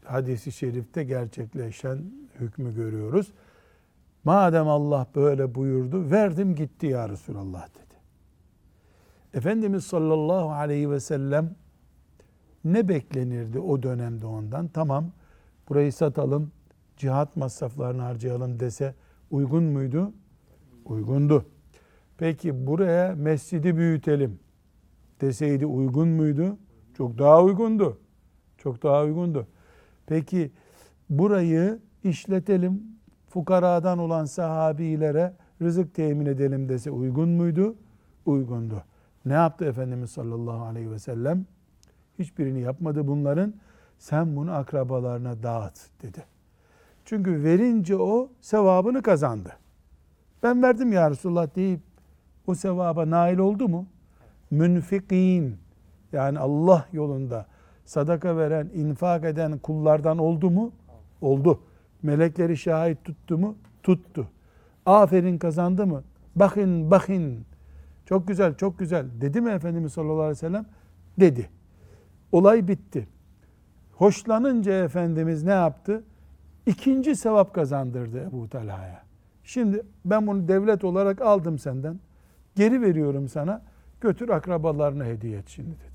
hadisi 0.04 0.52
şerifte 0.52 1.04
gerçekleşen 1.04 1.98
hükmü 2.40 2.74
görüyoruz. 2.74 3.32
Madem 4.24 4.68
Allah 4.68 5.06
böyle 5.14 5.54
buyurdu, 5.54 6.10
verdim 6.10 6.54
gitti 6.54 6.86
ya 6.86 7.08
Resulallah 7.08 7.68
dedi. 7.68 7.94
Efendimiz 9.34 9.84
sallallahu 9.84 10.50
aleyhi 10.50 10.90
ve 10.90 11.00
sellem 11.00 11.54
ne 12.64 12.88
beklenirdi 12.88 13.58
o 13.58 13.82
dönemde 13.82 14.26
ondan? 14.26 14.68
Tamam 14.68 15.12
burayı 15.68 15.92
satalım, 15.92 16.52
cihat 16.96 17.36
masraflarını 17.36 18.02
harcayalım 18.02 18.60
dese 18.60 18.94
uygun 19.30 19.64
muydu? 19.64 20.12
Uygundu. 20.84 21.46
Peki 22.18 22.66
buraya 22.66 23.14
mescidi 23.14 23.76
büyütelim 23.76 24.38
deseydi 25.20 25.66
uygun 25.66 26.08
muydu? 26.08 26.58
Çok 27.00 27.18
daha 27.18 27.42
uygundu. 27.42 27.98
Çok 28.58 28.82
daha 28.82 29.02
uygundu. 29.02 29.46
Peki 30.06 30.50
burayı 31.10 31.78
işletelim, 32.04 32.82
fukaradan 33.28 33.98
olan 33.98 34.24
sahabilere 34.24 35.32
rızık 35.62 35.94
temin 35.94 36.26
edelim 36.26 36.68
dese 36.68 36.90
uygun 36.90 37.28
muydu? 37.28 37.76
Uygundu. 38.26 38.84
Ne 39.24 39.32
yaptı 39.32 39.64
Efendimiz 39.64 40.10
sallallahu 40.10 40.64
aleyhi 40.64 40.90
ve 40.90 40.98
sellem? 40.98 41.46
Hiçbirini 42.18 42.60
yapmadı 42.60 43.08
bunların. 43.08 43.54
Sen 43.98 44.36
bunu 44.36 44.52
akrabalarına 44.52 45.42
dağıt 45.42 46.02
dedi. 46.02 46.24
Çünkü 47.04 47.44
verince 47.44 47.96
o 47.96 48.30
sevabını 48.40 49.02
kazandı. 49.02 49.52
Ben 50.42 50.62
verdim 50.62 50.92
ya 50.92 51.10
Resulullah 51.10 51.56
deyip 51.56 51.80
o 52.46 52.54
sevaba 52.54 53.10
nail 53.10 53.38
oldu 53.38 53.68
mu? 53.68 53.86
Münfikin 54.50 55.69
yani 56.12 56.38
Allah 56.38 56.86
yolunda 56.92 57.46
sadaka 57.84 58.36
veren, 58.36 58.70
infak 58.74 59.24
eden 59.24 59.58
kullardan 59.58 60.18
oldu 60.18 60.50
mu? 60.50 60.72
Oldu. 61.20 61.60
Melekleri 62.02 62.56
şahit 62.56 63.04
tuttu 63.04 63.38
mu? 63.38 63.56
Tuttu. 63.82 64.28
Aferin 64.86 65.38
kazandı 65.38 65.86
mı? 65.86 66.02
Bakın 66.36 66.90
bakın. 66.90 67.44
Çok 68.06 68.28
güzel, 68.28 68.54
çok 68.54 68.78
güzel. 68.78 69.06
Dedi 69.20 69.40
mi 69.40 69.50
Efendimiz 69.50 69.92
sallallahu 69.92 70.20
aleyhi 70.20 70.30
ve 70.30 70.34
sellem? 70.34 70.66
Dedi. 71.20 71.50
Olay 72.32 72.68
bitti. 72.68 73.08
Hoşlanınca 73.92 74.84
Efendimiz 74.84 75.44
ne 75.44 75.50
yaptı? 75.50 76.04
İkinci 76.66 77.16
sevap 77.16 77.54
kazandırdı 77.54 78.20
Ebu 78.20 78.48
Talha'ya. 78.48 79.02
Şimdi 79.44 79.82
ben 80.04 80.26
bunu 80.26 80.48
devlet 80.48 80.84
olarak 80.84 81.20
aldım 81.20 81.58
senden. 81.58 82.00
Geri 82.56 82.82
veriyorum 82.82 83.28
sana. 83.28 83.62
Götür 84.00 84.28
akrabalarına 84.28 85.04
hediye 85.04 85.38
et 85.38 85.48
şimdi 85.48 85.70
dedi. 85.70 85.89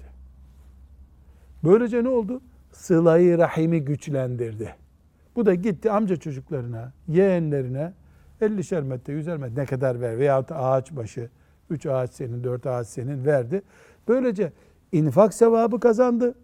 Böylece 1.65 2.03
ne 2.03 2.09
oldu? 2.09 2.41
sılayı 2.75 3.37
rahimi 3.37 3.85
güçlendirdi. 3.85 4.75
Bu 5.35 5.45
da 5.45 5.53
gitti 5.53 5.91
amca 5.91 6.15
çocuklarına, 6.15 6.93
yeğenlerine 7.07 7.93
50'şer 8.41 8.83
metre, 8.83 9.13
100'er 9.13 9.37
metre 9.37 9.61
ne 9.61 9.65
kadar 9.65 10.01
ver 10.01 10.17
veyahut 10.19 10.51
ağaç 10.51 10.91
başı 10.95 11.29
3 11.69 11.85
ağaç 11.85 12.13
senin, 12.13 12.43
4 12.43 12.67
ağaç 12.67 12.87
senin 12.87 13.25
verdi. 13.25 13.61
Böylece 14.07 14.51
infak 14.91 15.33
sevabı 15.33 15.79
kazandı. 15.79 16.35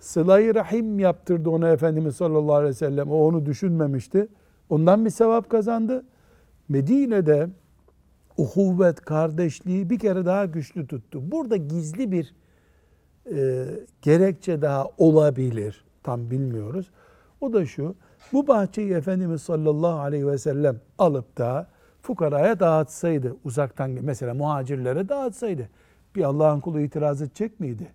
Sıla-i 0.00 0.54
Rahim 0.54 0.98
yaptırdı 0.98 1.50
ona 1.50 1.68
Efendimiz 1.68 2.16
sallallahu 2.16 2.54
aleyhi 2.54 2.70
ve 2.70 2.76
sellem. 2.76 3.10
O 3.10 3.16
onu 3.16 3.46
düşünmemişti. 3.46 4.28
Ondan 4.70 5.04
bir 5.04 5.10
sevap 5.10 5.50
kazandı. 5.50 6.04
Medine'de 6.68 7.48
uhuvvet, 8.36 9.00
kardeşliği 9.00 9.90
bir 9.90 9.98
kere 9.98 10.26
daha 10.26 10.44
güçlü 10.44 10.86
tuttu. 10.86 11.30
Burada 11.32 11.56
gizli 11.56 12.12
bir 12.12 12.34
e, 13.30 13.66
gerekçe 14.02 14.62
daha 14.62 14.86
olabilir. 14.98 15.84
Tam 16.02 16.30
bilmiyoruz. 16.30 16.90
O 17.40 17.52
da 17.52 17.66
şu. 17.66 17.94
Bu 18.32 18.48
bahçeyi 18.48 18.92
Efendimiz 18.92 19.42
sallallahu 19.42 20.00
aleyhi 20.00 20.26
ve 20.26 20.38
sellem 20.38 20.80
alıp 20.98 21.38
da 21.38 21.68
fukaraya 22.02 22.60
dağıtsaydı 22.60 23.36
uzaktan 23.44 23.90
mesela 23.90 24.34
muhacirlere 24.34 25.08
dağıtsaydı 25.08 25.68
bir 26.16 26.22
Allah'ın 26.22 26.60
kulu 26.60 26.80
itiraz 26.80 27.22
edecek 27.22 27.60
miydi? 27.60 27.92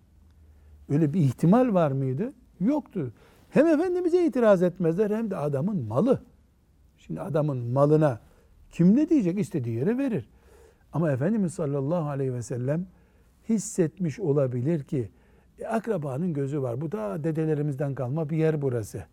Öyle 0.89 1.13
bir 1.13 1.19
ihtimal 1.19 1.73
var 1.73 1.91
mıydı? 1.91 2.33
Yoktu. 2.59 3.11
Hem 3.49 3.67
Efendimiz'e 3.67 4.25
itiraz 4.25 4.63
etmezler 4.63 5.11
hem 5.11 5.31
de 5.31 5.37
adamın 5.37 5.83
malı. 5.83 6.21
Şimdi 6.97 7.21
adamın 7.21 7.57
malına 7.57 8.19
kim 8.71 8.95
ne 8.95 9.09
diyecek? 9.09 9.39
istediği 9.39 9.75
yere 9.75 9.97
verir. 9.97 10.29
Ama 10.93 11.11
Efendimiz 11.11 11.53
sallallahu 11.53 12.09
aleyhi 12.09 12.33
ve 12.33 12.41
sellem 12.41 12.85
hissetmiş 13.49 14.19
olabilir 14.19 14.83
ki 14.83 15.09
akrabanın 15.65 16.33
gözü 16.33 16.61
var. 16.61 16.81
Bu 16.81 16.91
da 16.91 17.23
dedelerimizden 17.23 17.95
kalma 17.95 18.29
bir 18.29 18.37
yer 18.37 18.61
burası. 18.61 19.03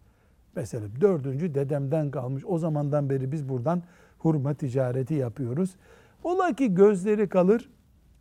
Mesela 0.56 0.86
dördüncü 1.00 1.54
dedemden 1.54 2.10
kalmış. 2.10 2.44
O 2.46 2.58
zamandan 2.58 3.10
beri 3.10 3.32
biz 3.32 3.48
buradan 3.48 3.82
hurma 4.18 4.54
ticareti 4.54 5.14
yapıyoruz. 5.14 5.76
Ola 6.24 6.52
ki 6.52 6.74
gözleri 6.74 7.28
kalır 7.28 7.70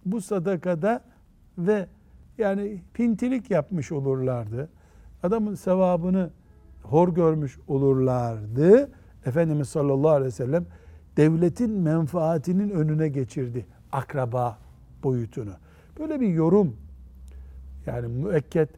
bu 0.05 0.21
sadakada 0.21 1.01
ve 1.57 1.88
yani 2.38 2.81
pintilik 2.93 3.51
yapmış 3.51 3.91
olurlardı. 3.91 4.69
Adamın 5.23 5.55
sevabını 5.55 6.29
hor 6.83 7.15
görmüş 7.15 7.59
olurlardı. 7.67 8.91
Efendimiz 9.25 9.69
sallallahu 9.69 10.12
aleyhi 10.12 10.27
ve 10.27 10.31
sellem 10.31 10.65
devletin 11.17 11.71
menfaatinin 11.71 12.69
önüne 12.69 13.07
geçirdi 13.07 13.65
akraba 13.91 14.57
boyutunu. 15.03 15.53
Böyle 15.99 16.21
bir 16.21 16.27
yorum 16.27 16.77
yani 17.88 18.08
müekket 18.08 18.69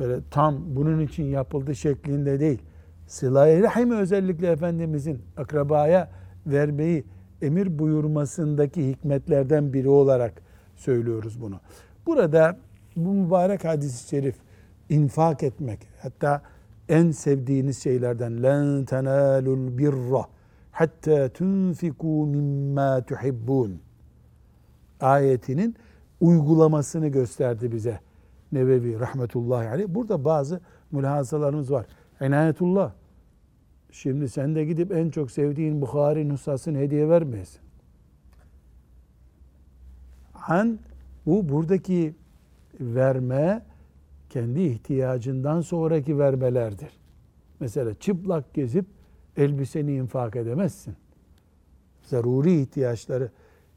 böyle 0.00 0.20
tam 0.30 0.56
bunun 0.66 1.00
için 1.00 1.24
yapıldı 1.24 1.74
şeklinde 1.74 2.40
değil. 2.40 2.62
Sıla-i 3.06 3.62
Rahim 3.62 3.90
özellikle 3.90 4.50
Efendimizin 4.50 5.22
akrabaya 5.36 6.10
vermeyi 6.46 7.04
emir 7.42 7.78
buyurmasındaki 7.78 8.88
hikmetlerden 8.88 9.72
biri 9.72 9.88
olarak 9.88 10.42
söylüyoruz 10.76 11.40
bunu. 11.40 11.60
Burada 12.06 12.56
bu 12.96 13.12
mübarek 13.12 13.64
hadis-i 13.64 14.08
şerif 14.08 14.34
infak 14.88 15.42
etmek 15.42 15.78
hatta 16.02 16.42
en 16.88 17.10
sevdiğiniz 17.10 17.82
şeylerden 17.82 18.42
len 18.42 18.84
tenalul 18.84 19.78
birra 19.78 20.24
hatta 20.72 21.28
tunfiku 21.28 22.26
mimma 22.26 23.02
tuhibbun 23.06 23.80
ayetinin 25.00 25.76
uygulamasını 26.20 27.08
gösterdi 27.08 27.72
bize 27.72 28.00
Nevevi 28.52 29.00
rahmetullahi 29.00 29.68
aleyh. 29.68 29.88
Burada 29.88 30.24
bazı 30.24 30.60
mülahazalarımız 30.92 31.70
var. 31.70 31.86
İnayetullah. 32.20 32.92
Şimdi 33.90 34.28
sen 34.28 34.54
de 34.54 34.64
gidip 34.64 34.92
en 34.92 35.10
çok 35.10 35.30
sevdiğin 35.30 35.80
Bukhari 35.82 36.28
nüshasını 36.28 36.78
hediye 36.78 37.08
vermeyesin. 37.08 37.60
Han 40.32 40.78
bu 41.26 41.48
buradaki 41.48 42.14
verme 42.80 43.62
kendi 44.30 44.62
ihtiyacından 44.62 45.60
sonraki 45.60 46.18
vermelerdir. 46.18 46.90
Mesela 47.60 47.94
çıplak 47.94 48.54
gezip 48.54 48.86
elbiseni 49.36 49.94
infak 49.94 50.36
edemezsin. 50.36 50.94
Zaruri 52.02 52.60
ihtiyaçları. 52.60 53.30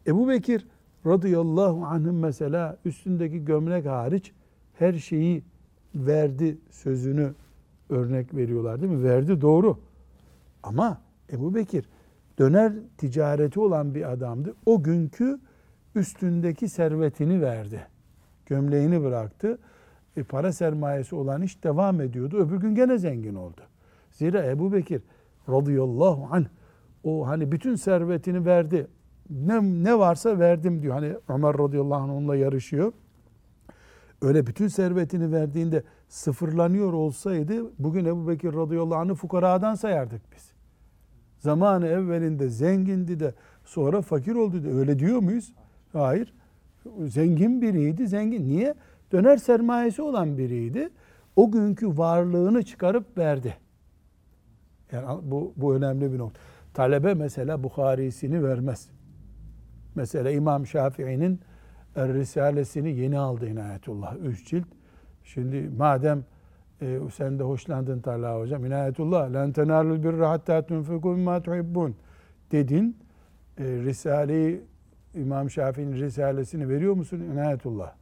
Ebu 0.08 0.30
Bekir 0.30 0.68
radıyallahu 1.06 1.86
anh'ın 1.86 2.16
mesela 2.16 2.78
üstündeki 2.86 3.46
gömlek 3.46 3.86
hariç 3.86 4.32
her 4.80 4.94
şeyi 4.94 5.44
verdi 5.96 6.58
sözünü 6.70 7.34
örnek 7.90 8.36
veriyorlar 8.36 8.82
değil 8.82 8.92
mi? 8.92 9.04
Verdi 9.04 9.42
doğru. 9.42 9.80
Ama 10.64 11.02
Ebu 11.32 11.56
Bekir 11.56 11.90
döner 12.40 12.74
ticareti 12.98 13.60
olan 13.60 13.96
bir 13.96 14.12
adamdı. 14.12 14.56
O 14.66 14.84
günkü 14.84 15.40
üstündeki 15.96 16.70
servetini 16.70 17.42
verdi. 17.42 17.88
Gömleğini 18.46 19.04
bıraktı. 19.04 19.58
E, 20.18 20.24
para 20.24 20.52
sermayesi 20.52 21.16
olan 21.16 21.42
iş 21.42 21.64
devam 21.64 22.02
ediyordu. 22.02 22.38
Öbür 22.38 22.58
gün 22.58 22.76
gene 22.76 22.98
zengin 22.98 23.36
oldu. 23.36 23.62
Zira 24.12 24.46
Ebu 24.46 24.74
Bekir 24.74 25.02
radıyallahu 25.50 26.28
anh 26.32 26.46
o 27.04 27.28
hani 27.28 27.52
bütün 27.52 27.76
servetini 27.76 28.46
verdi. 28.46 28.88
Ne, 29.30 29.84
ne 29.84 30.00
varsa 30.00 30.40
verdim 30.40 30.82
diyor. 30.82 30.94
Hani 30.94 31.14
Ömer 31.28 31.58
radıyallahu 31.58 32.02
anh 32.04 32.10
onunla 32.10 32.36
yarışıyor. 32.36 32.94
Öyle 34.22 34.48
bütün 34.48 34.68
servetini 34.68 35.32
verdiğinde 35.32 35.84
sıfırlanıyor 36.10 36.94
olsaydı 36.94 37.72
bugün 37.80 38.06
Ebu 38.06 38.28
Bekir 38.28 38.54
radıyallahu 38.54 39.00
anh'ı 39.00 39.16
fukaradan 39.16 39.76
sayardık 39.76 40.22
biz. 40.36 40.52
Zamanı 41.40 41.88
evvelinde 41.88 42.50
zengindi 42.50 43.20
de 43.20 43.34
sonra 43.66 44.02
fakir 44.02 44.36
oldu 44.36 44.64
da 44.64 44.70
öyle 44.70 45.00
diyor 45.00 45.20
muyuz? 45.20 45.54
Hayır. 45.94 46.34
Zengin 47.00 47.62
biriydi. 47.62 48.08
Zengin. 48.08 48.48
Niye? 48.48 48.76
Döner 49.12 49.38
sermayesi 49.38 50.02
olan 50.02 50.38
biriydi. 50.38 50.90
O 51.36 51.52
günkü 51.52 51.98
varlığını 51.98 52.64
çıkarıp 52.64 53.18
verdi. 53.18 53.58
Yani 54.92 55.20
bu, 55.24 55.54
bu 55.58 55.76
önemli 55.76 56.14
bir 56.14 56.20
nokta. 56.20 56.40
Talebe 56.74 57.14
mesela 57.14 57.64
Bukhari'sini 57.64 58.44
vermez. 58.44 58.90
Mesela 59.96 60.32
İmam 60.32 60.68
Şafii'nin 60.68 61.40
Risalesini 61.96 62.90
yeni 63.00 63.20
aldı 63.20 63.50
İnayetullah. 63.50 64.16
Üç 64.16 64.48
cilt. 64.48 64.68
Şimdi 65.24 65.70
madem 65.78 66.24
e, 66.82 67.00
sen 67.14 67.40
de 67.40 67.44
hoşlandın 67.44 68.02
Talha 68.02 68.40
hocam. 68.40 68.66
İnayetullah. 68.66 69.34
Len 69.34 69.52
tenalul 69.52 70.04
birra 70.04 70.30
hatta 70.30 70.66
tunfiku 70.66 71.10
mimma 71.10 71.42
tuhibbun. 71.42 71.96
Dedin. 72.52 72.98
E, 73.58 73.64
Risale-i 73.64 74.62
İmam 75.14 75.50
Şafii'nin 75.50 75.94
Risalesini 75.94 76.70
veriyor 76.70 76.94
musun 76.94 77.20
İnayetullah? 77.20 77.94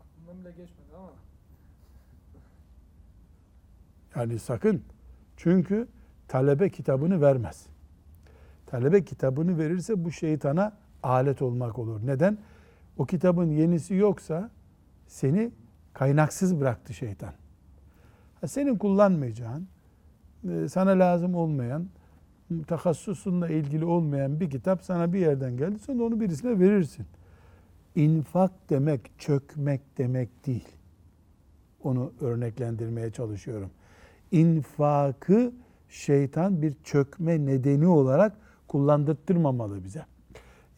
Aklımdan 0.00 0.40
bile 0.40 0.50
geçmedi 0.50 0.96
ama. 0.96 1.10
Yani 4.16 4.38
sakın. 4.38 4.82
Çünkü 5.36 5.88
talebe 6.28 6.68
kitabını 6.68 7.20
vermez. 7.20 7.66
Talebe 8.66 9.04
kitabını 9.04 9.58
verirse 9.58 10.04
bu 10.04 10.10
şeytana 10.10 10.72
alet 11.02 11.42
olmak 11.42 11.78
olur. 11.78 12.00
Neden? 12.04 12.38
O 12.96 13.06
kitabın 13.06 13.50
yenisi 13.50 13.94
yoksa 13.94 14.50
seni 15.06 15.50
kaynaksız 15.92 16.60
bıraktı 16.60 16.94
şeytan. 16.94 17.32
Senin 18.46 18.78
kullanmayacağın, 18.78 19.68
e, 20.50 20.68
sana 20.68 20.90
lazım 20.90 21.34
olmayan, 21.34 21.88
takassusunla 22.66 23.48
ilgili 23.48 23.84
olmayan 23.84 24.40
bir 24.40 24.50
kitap 24.50 24.84
sana 24.84 25.12
bir 25.12 25.18
yerden 25.18 25.56
geldi. 25.56 25.78
De 25.88 26.02
onu 26.02 26.20
birisine 26.20 26.60
verirsin. 26.60 27.06
İnfak 27.94 28.70
demek 28.70 29.18
çökmek 29.18 29.80
demek 29.98 30.46
değil. 30.46 30.68
Onu 31.82 32.12
örneklendirmeye 32.20 33.10
çalışıyorum. 33.10 33.70
İnfakı 34.30 35.52
şeytan 35.88 36.62
bir 36.62 36.74
çökme 36.84 37.46
nedeni 37.46 37.86
olarak 37.86 38.36
kullandırtmamalı 38.68 39.84
bize. 39.84 40.04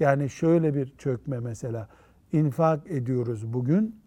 Yani 0.00 0.30
şöyle 0.30 0.74
bir 0.74 0.92
çökme 0.98 1.40
mesela 1.40 1.88
infak 2.32 2.90
ediyoruz 2.90 3.52
bugün 3.52 4.00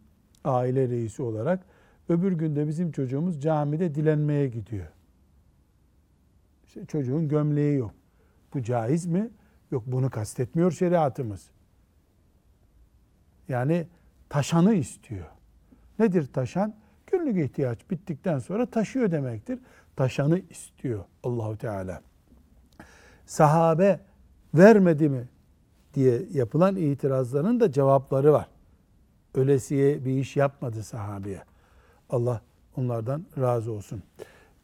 aile 0.44 0.90
reisi 0.90 1.22
olarak. 1.22 1.66
Öbür 2.10 2.32
günde 2.32 2.68
bizim 2.68 2.92
çocuğumuz 2.92 3.42
camide 3.42 3.96
dilenmeye 3.96 4.48
gidiyor. 4.48 4.88
İşte 6.68 6.86
çocuğun 6.86 7.28
gömleği 7.28 7.78
yok. 7.78 7.92
Bu 8.54 8.64
caiz 8.64 9.06
mi? 9.06 9.30
Yok 9.72 9.84
bunu 9.88 10.10
kastetmiyor 10.10 10.72
şeriatımız. 10.72 11.50
Yani 13.48 13.88
taşanı 14.30 14.74
istiyor. 14.74 15.26
Nedir 16.00 16.34
taşan? 16.34 16.76
Günlük 17.08 17.46
ihtiyaç 17.46 17.92
bittikten 17.92 18.40
sonra 18.40 18.66
taşıyor 18.66 19.12
demektir. 19.12 19.60
Taşanı 19.96 20.42
istiyor 20.50 21.06
Allahu 21.24 21.58
Teala. 21.58 22.02
Sahabe 23.26 24.00
vermedi 24.54 25.10
mi 25.10 25.28
diye 25.96 26.22
yapılan 26.34 26.76
itirazların 26.76 27.60
da 27.60 27.72
cevapları 27.72 28.34
var. 28.34 28.48
Ölesiye 29.34 30.06
bir 30.06 30.12
iş 30.18 30.36
yapmadı 30.36 30.84
sahabeye. 30.84 31.44
Allah 32.10 32.42
onlardan 32.78 33.26
razı 33.38 33.72
olsun. 33.72 34.04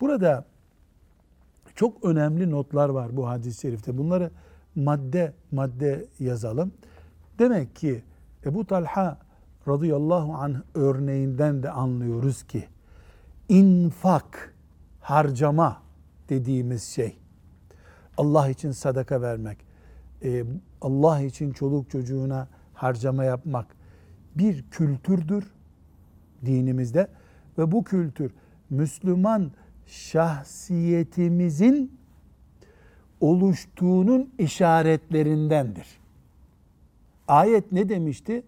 Burada 0.01 0.45
çok 1.75 2.05
önemli 2.05 2.51
notlar 2.51 2.89
var 2.89 3.17
bu 3.17 3.27
hadis-i 3.29 3.61
şerifte. 3.61 3.97
Bunları 3.97 4.31
madde 4.75 5.33
madde 5.51 6.05
yazalım. 6.19 6.71
Demek 7.39 7.75
ki 7.75 8.03
Ebu 8.45 8.65
Talha 8.65 9.17
radıyallahu 9.67 10.33
anh 10.33 10.55
örneğinden 10.75 11.63
de 11.63 11.71
anlıyoruz 11.71 12.43
ki 12.43 12.67
infak, 13.49 14.53
harcama 14.99 15.81
dediğimiz 16.29 16.83
şey 16.83 17.17
Allah 18.17 18.49
için 18.49 18.71
sadaka 18.71 19.21
vermek, 19.21 19.57
e, 20.23 20.43
Allah 20.81 21.21
için 21.21 21.51
çoluk 21.51 21.89
çocuğuna 21.89 22.47
harcama 22.73 23.23
yapmak 23.23 23.75
bir 24.35 24.63
kültürdür 24.71 25.53
dinimizde 26.45 27.07
ve 27.57 27.71
bu 27.71 27.83
kültür 27.83 28.31
Müslüman 28.69 29.51
şahsiyetimizin 29.85 31.99
oluştuğunun 33.19 34.33
işaretlerindendir. 34.37 35.87
Ayet 37.27 37.71
ne 37.71 37.89
demişti? 37.89 38.43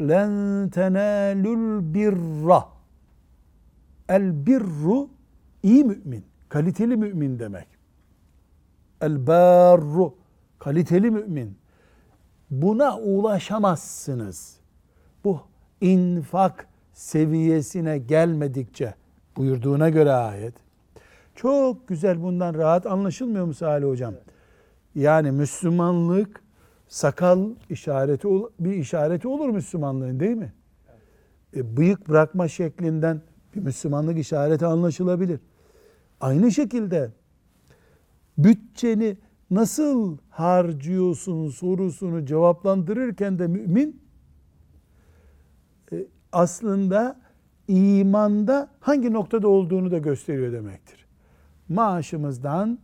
Len 0.00 0.68
tenalul 0.68 1.94
birra. 1.94 2.64
El 4.08 4.46
birru 4.46 5.08
iyi 5.62 5.84
mümin, 5.84 6.24
kaliteli 6.48 6.96
mümin 6.96 7.38
demek. 7.38 7.66
El 9.00 9.26
barru 9.26 10.14
kaliteli 10.58 11.10
mümin. 11.10 11.58
Buna 12.50 12.98
ulaşamazsınız. 12.98 14.56
Bu 15.24 15.40
infak 15.80 16.66
seviyesine 16.92 17.98
gelmedikçe 17.98 18.94
buyurduğuna 19.36 19.88
göre 19.88 20.12
ayet. 20.12 20.54
Çok 21.34 21.88
güzel 21.88 22.22
bundan 22.22 22.54
rahat 22.54 22.86
anlaşılmıyor 22.86 23.44
mu 23.44 23.54
Salih 23.54 23.86
Hocam? 23.86 24.14
Yani 24.94 25.30
Müslümanlık 25.30 26.42
sakal 26.88 27.50
işareti 27.70 28.28
bir 28.60 28.72
işareti 28.72 29.28
olur 29.28 29.48
Müslümanlığın 29.48 30.20
değil 30.20 30.36
mi? 30.36 30.52
E, 31.56 31.76
bıyık 31.76 32.08
bırakma 32.08 32.48
şeklinden 32.48 33.22
bir 33.54 33.60
Müslümanlık 33.60 34.18
işareti 34.18 34.66
anlaşılabilir. 34.66 35.40
Aynı 36.20 36.52
şekilde 36.52 37.10
bütçeni 38.38 39.16
nasıl 39.50 40.18
harcıyorsun 40.30 41.48
sorusunu 41.50 42.26
cevaplandırırken 42.26 43.38
de 43.38 43.46
mümin 43.46 44.02
e, 45.92 46.06
aslında 46.32 47.20
imanda 47.68 48.70
hangi 48.80 49.12
noktada 49.12 49.48
olduğunu 49.48 49.90
da 49.90 49.98
gösteriyor 49.98 50.52
demektir. 50.52 51.06
Maaşımızdan 51.68 52.78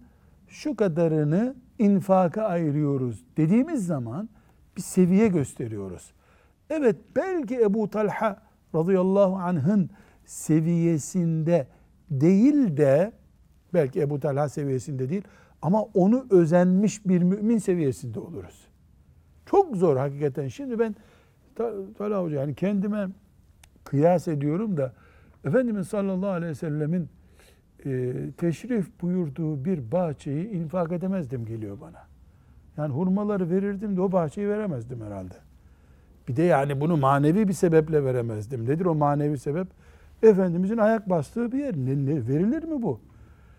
şu 0.48 0.76
kadarını 0.76 1.54
infaka 1.78 2.42
ayırıyoruz 2.42 3.24
dediğimiz 3.36 3.86
zaman 3.86 4.28
bir 4.76 4.82
seviye 4.82 5.28
gösteriyoruz. 5.28 6.12
Evet 6.70 6.96
belki 7.16 7.60
Ebu 7.60 7.90
Talha 7.90 8.42
radıyallahu 8.74 9.36
anh'ın 9.36 9.90
seviyesinde 10.24 11.66
değil 12.10 12.76
de 12.76 13.12
belki 13.74 14.00
Ebu 14.00 14.20
Talha 14.20 14.48
seviyesinde 14.48 15.08
değil 15.08 15.22
ama 15.62 15.82
onu 15.82 16.26
özenmiş 16.30 17.06
bir 17.06 17.22
mümin 17.22 17.58
seviyesinde 17.58 18.20
oluruz. 18.20 18.66
Çok 19.46 19.76
zor 19.76 19.96
hakikaten. 19.96 20.48
Şimdi 20.48 20.78
ben 20.78 20.94
Ta- 21.54 21.92
Talha 21.98 22.22
Hoca 22.22 22.40
yani 22.40 22.54
kendime 22.54 23.08
kıyas 23.84 24.28
ediyorum 24.28 24.76
da 24.76 24.92
Efendimiz 25.44 25.88
sallallahu 25.88 26.30
aleyhi 26.30 26.50
ve 26.50 26.54
sellemin 26.54 27.08
e, 27.84 28.12
teşrif 28.36 29.00
buyurduğu 29.02 29.64
bir 29.64 29.92
bahçeyi 29.92 30.48
infak 30.50 30.92
edemezdim 30.92 31.44
geliyor 31.46 31.80
bana. 31.80 31.98
Yani 32.76 32.94
hurmaları 32.94 33.50
verirdim 33.50 33.96
de 33.96 34.00
o 34.00 34.12
bahçeyi 34.12 34.48
veremezdim 34.48 35.00
herhalde. 35.00 35.34
Bir 36.28 36.36
de 36.36 36.42
yani 36.42 36.80
bunu 36.80 36.96
manevi 36.96 37.48
bir 37.48 37.52
sebeple 37.52 38.04
veremezdim. 38.04 38.68
Nedir 38.68 38.84
o 38.84 38.94
manevi 38.94 39.38
sebep? 39.38 39.66
Efendimizin 40.22 40.78
ayak 40.78 41.10
bastığı 41.10 41.52
bir 41.52 41.58
yer. 41.58 41.76
Ne, 41.76 42.06
ne- 42.06 42.28
verilir 42.28 42.62
mi 42.64 42.82
bu? 42.82 43.00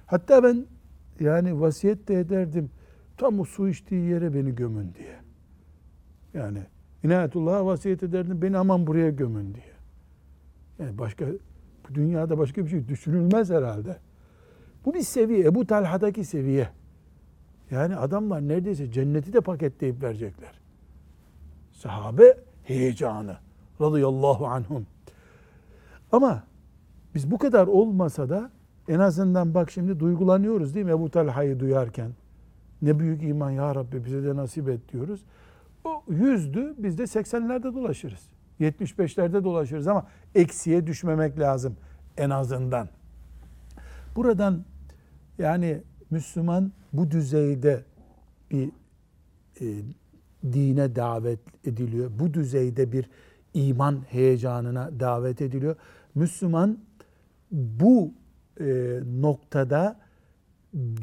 Hatta 0.05 0.43
ben 0.43 0.65
yani 1.19 1.61
vasiyet 1.61 2.07
de 2.07 2.19
ederdim. 2.19 2.69
Tam 3.17 3.39
o 3.39 3.43
su 3.43 3.69
içtiği 3.69 4.09
yere 4.09 4.33
beni 4.33 4.55
gömün 4.55 4.93
diye. 4.93 5.19
Yani 6.33 6.59
İnayetullah'a 7.03 7.65
vasiyet 7.65 8.03
ederdim. 8.03 8.41
Beni 8.41 8.57
aman 8.57 8.87
buraya 8.87 9.09
gömün 9.09 9.53
diye. 9.55 9.73
Yani 10.79 10.97
başka 10.97 11.25
bu 11.89 11.95
dünyada 11.95 12.37
başka 12.37 12.65
bir 12.65 12.69
şey 12.69 12.87
düşünülmez 12.87 13.49
herhalde. 13.49 13.97
Bu 14.85 14.93
bir 14.93 15.01
seviye. 15.01 15.45
Ebu 15.45 15.67
Talha'daki 15.67 16.23
seviye. 16.25 16.69
Yani 17.71 17.95
adamlar 17.95 18.47
neredeyse 18.47 18.91
cenneti 18.91 19.33
de 19.33 19.41
paketleyip 19.41 20.03
verecekler. 20.03 20.59
Sahabe 21.71 22.37
heyecanı. 22.63 23.37
Radıyallahu 23.81 24.47
anhum. 24.47 24.85
Ama 26.11 26.43
biz 27.15 27.31
bu 27.31 27.37
kadar 27.37 27.67
olmasa 27.67 28.29
da 28.29 28.51
en 28.87 28.99
azından 28.99 29.53
bak 29.53 29.71
şimdi 29.71 29.99
duygulanıyoruz 29.99 30.75
değil 30.75 30.85
mi 30.85 30.91
Ebu 30.91 31.09
Talha'yı 31.09 31.59
duyarken. 31.59 32.11
Ne 32.81 32.99
büyük 32.99 33.23
iman 33.23 33.51
ya 33.51 33.75
Rabbi 33.75 34.05
bize 34.05 34.23
de 34.23 34.35
nasip 34.35 34.69
et 34.69 34.91
diyoruz. 34.93 35.23
O 35.83 36.03
yüzdü 36.09 36.75
biz 36.77 36.97
de 36.97 37.03
80'lerde 37.03 37.75
dolaşırız. 37.75 38.29
75'lerde 38.59 39.43
dolaşırız 39.43 39.87
ama 39.87 40.07
eksiye 40.35 40.87
düşmemek 40.87 41.39
lazım 41.39 41.77
en 42.17 42.29
azından. 42.29 42.89
Buradan 44.15 44.63
yani 45.37 45.81
Müslüman 46.09 46.71
bu 46.93 47.11
düzeyde 47.11 47.83
bir 48.51 48.71
e, 49.61 49.65
dine 50.53 50.95
davet 50.95 51.39
ediliyor. 51.67 52.11
Bu 52.19 52.33
düzeyde 52.33 52.91
bir 52.91 53.09
iman 53.53 54.01
heyecanına 54.09 54.99
davet 54.99 55.41
ediliyor. 55.41 55.75
Müslüman 56.15 56.77
bu 57.51 58.13
e, 58.59 58.99
noktada 59.21 59.99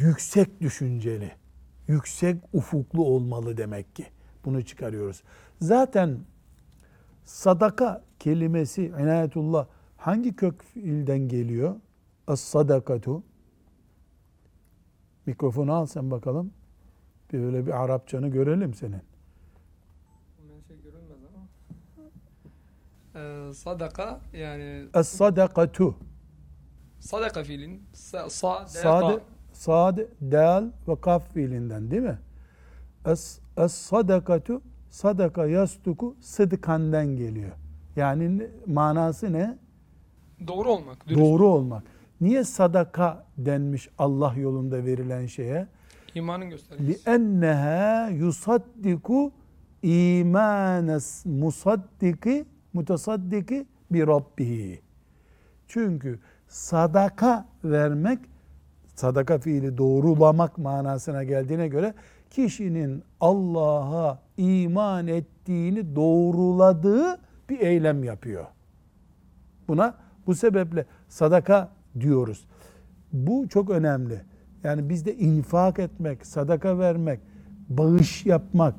yüksek 0.00 0.60
düşünceli, 0.60 1.32
yüksek 1.88 2.36
ufuklu 2.52 3.04
olmalı 3.04 3.56
demek 3.56 3.96
ki. 3.96 4.06
Bunu 4.44 4.64
çıkarıyoruz. 4.64 5.22
Zaten 5.60 6.18
sadaka 7.24 8.04
kelimesi 8.18 8.84
inayetullah 8.86 9.66
hangi 9.96 10.36
kök 10.36 10.62
fiilden 10.62 11.28
geliyor? 11.28 11.76
As-sadakatu. 12.26 13.22
Mikrofonu 15.26 15.72
al 15.72 15.86
sen 15.86 16.10
bakalım. 16.10 16.52
Bir 17.32 17.38
öyle 17.38 17.66
bir 17.66 17.82
Arapçanı 17.84 18.28
görelim 18.28 18.74
senin. 18.74 19.02
Şey 20.68 20.76
görünmez 20.82 21.18
ama. 21.34 21.46
Ee, 23.24 23.54
sadaka 23.54 24.20
yani 24.32 24.88
Es-sadakatu. 24.94 25.94
sadaka 26.99 27.43
fiilin 27.43 27.81
sa, 27.93 28.29
sa, 28.29 28.65
Sade, 28.67 29.19
sad, 29.53 29.97
dal 30.21 30.71
ve 30.87 31.01
kaf 31.01 31.33
fiilinden 31.33 31.91
değil 31.91 32.01
mi? 32.01 32.19
Es, 33.05 33.39
es 33.57 33.73
sadakatu 33.73 34.61
sadaka 34.89 35.45
yastuku 35.45 36.15
sıdkandan 36.21 37.07
geliyor. 37.15 37.51
Yani 37.95 38.37
ne- 38.37 38.47
manası 38.67 39.33
ne? 39.33 39.57
doğru 40.47 40.71
olmak, 40.71 41.07
dürüst. 41.07 41.21
Doğru 41.21 41.47
olmak. 41.47 41.83
Niye 42.21 42.43
sadaka 42.43 43.25
denmiş 43.37 43.89
Allah 43.97 44.33
yolunda 44.37 44.85
verilen 44.85 45.25
şeye? 45.25 45.67
İmanın 46.15 46.49
göstergesi. 46.49 47.03
لِأَنَّهَا 47.03 48.19
يُصَدِّقُ 48.19 49.31
اِيمَانَ 49.83 50.99
musaddiki 51.39 52.45
mutasaddiki 52.73 53.65
bi 53.91 54.07
rabbihi. 54.07 54.81
Çünkü 55.67 56.19
sadaka 56.50 57.46
vermek, 57.64 58.18
sadaka 58.94 59.38
fiili 59.38 59.78
doğrulamak 59.78 60.58
manasına 60.58 61.24
geldiğine 61.24 61.68
göre 61.68 61.94
kişinin 62.30 63.02
Allah'a 63.20 64.18
iman 64.36 65.06
ettiğini 65.06 65.96
doğruladığı 65.96 67.18
bir 67.48 67.60
eylem 67.60 68.04
yapıyor. 68.04 68.44
Buna 69.68 69.94
bu 70.26 70.34
sebeple 70.34 70.86
sadaka 71.08 71.68
diyoruz. 72.00 72.46
Bu 73.12 73.48
çok 73.48 73.70
önemli. 73.70 74.20
Yani 74.64 74.88
bizde 74.88 75.16
infak 75.16 75.78
etmek, 75.78 76.26
sadaka 76.26 76.78
vermek, 76.78 77.20
bağış 77.68 78.26
yapmak 78.26 78.74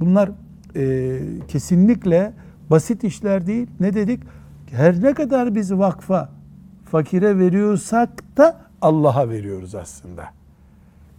bunlar 0.00 0.30
e, 0.76 1.18
kesinlikle 1.48 2.32
basit 2.70 3.04
işler 3.04 3.46
değil. 3.46 3.68
Ne 3.80 3.94
dedik? 3.94 4.22
Her 4.70 5.02
ne 5.02 5.14
kadar 5.14 5.54
biz 5.54 5.72
vakfa, 5.72 6.35
fakire 6.90 7.38
veriyorsak 7.38 8.10
da 8.36 8.56
Allah'a 8.82 9.28
veriyoruz 9.28 9.74
aslında. 9.74 10.24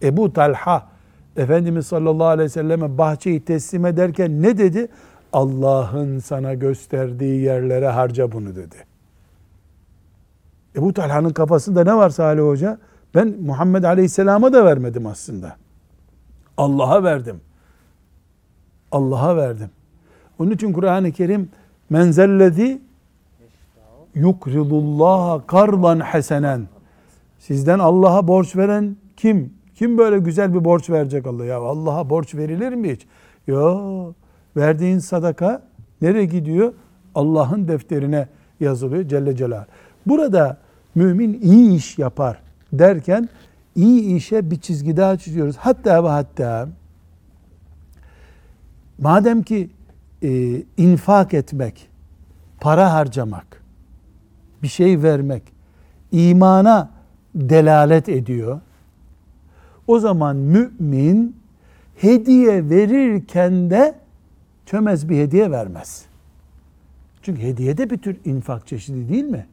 Ebu 0.02 0.32
Talha 0.32 0.88
Efendimiz 1.36 1.86
sallallahu 1.86 2.26
aleyhi 2.26 2.44
ve 2.44 2.52
selleme 2.52 2.98
bahçeyi 2.98 3.44
teslim 3.44 3.86
ederken 3.86 4.42
ne 4.42 4.58
dedi? 4.58 4.88
Allah'ın 5.32 6.18
sana 6.18 6.54
gösterdiği 6.54 7.40
yerlere 7.40 7.88
harca 7.88 8.32
bunu 8.32 8.56
dedi. 8.56 8.76
Ebu 10.76 10.92
Talha'nın 10.92 11.30
kafasında 11.30 11.84
ne 11.84 11.94
var 11.94 12.10
Salih 12.10 12.42
Hoca? 12.42 12.78
Ben 13.14 13.36
Muhammed 13.40 13.84
Aleyhisselam'a 13.84 14.52
da 14.52 14.64
vermedim 14.64 15.06
aslında. 15.06 15.56
Allah'a 16.56 17.02
verdim. 17.02 17.40
Allah'a 18.92 19.36
verdim. 19.36 19.70
Onun 20.38 20.50
için 20.50 20.72
Kur'an-ı 20.72 21.12
Kerim 21.12 21.48
menzellezi 21.90 22.82
yukridullaha 24.14 25.46
kardan 25.46 26.00
hasenen. 26.00 26.68
Sizden 27.38 27.78
Allah'a 27.78 28.28
borç 28.28 28.56
veren 28.56 28.96
kim? 29.16 29.52
Kim 29.74 29.98
böyle 29.98 30.18
güzel 30.18 30.54
bir 30.54 30.64
borç 30.64 30.90
verecek 30.90 31.26
Allah? 31.26 31.44
Ya 31.44 31.58
Allah'a 31.58 32.10
borç 32.10 32.34
verilir 32.34 32.72
mi 32.72 32.92
hiç? 32.92 33.06
Yo. 33.46 34.12
Verdiğin 34.56 34.98
sadaka 34.98 35.62
nereye 36.02 36.24
gidiyor? 36.24 36.72
Allah'ın 37.14 37.68
defterine 37.68 38.28
yazılıyor 38.60 39.08
Celle 39.08 39.36
Celal. 39.36 39.64
Burada 40.06 40.56
mümin 40.94 41.40
iyi 41.42 41.76
iş 41.76 41.98
yapar 41.98 42.38
derken 42.72 43.28
iyi 43.74 44.16
işe 44.16 44.50
bir 44.50 44.60
çizgi 44.60 44.96
daha 44.96 45.16
çiziyoruz. 45.16 45.56
Hatta 45.56 46.04
ve 46.04 46.08
hatta 46.08 46.68
madem 48.98 49.42
ki 49.42 49.70
e, 50.22 50.62
infak 50.76 51.34
etmek, 51.34 51.88
para 52.60 52.92
harcamak, 52.92 53.57
bir 54.62 54.68
şey 54.68 55.02
vermek 55.02 55.42
imana 56.12 56.90
delalet 57.34 58.08
ediyor. 58.08 58.60
O 59.86 59.98
zaman 59.98 60.36
mümin 60.36 61.36
hediye 61.96 62.70
verirken 62.70 63.70
de 63.70 63.94
çömez 64.66 65.08
bir 65.08 65.18
hediye 65.18 65.50
vermez. 65.50 66.04
Çünkü 67.22 67.42
hediye 67.42 67.78
de 67.78 67.90
bir 67.90 67.98
tür 67.98 68.16
infak 68.24 68.66
çeşidi 68.66 69.08
değil 69.08 69.24
mi? 69.24 69.46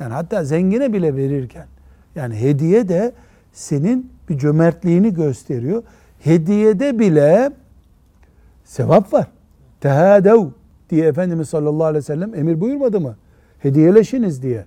Yani 0.00 0.12
hatta 0.12 0.44
zengine 0.44 0.92
bile 0.92 1.16
verirken 1.16 1.66
yani 2.14 2.34
hediye 2.40 2.88
de 2.88 3.12
senin 3.52 4.10
bir 4.28 4.38
cömertliğini 4.38 5.14
gösteriyor. 5.14 5.82
Hediyede 6.20 6.98
bile 6.98 7.52
sevap 8.64 9.12
var. 9.12 9.26
Tehadev 9.80 10.46
diye 10.90 11.06
Efendimiz 11.06 11.48
sallallahu 11.48 11.84
aleyhi 11.84 12.02
ve 12.02 12.06
sellem 12.06 12.34
emir 12.34 12.60
buyurmadı 12.60 13.00
mı? 13.00 13.16
Hediyeleşiniz 13.58 14.42
diye. 14.42 14.64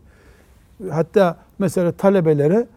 Hatta 0.90 1.38
mesela 1.60 1.92
talebelere 1.92 2.68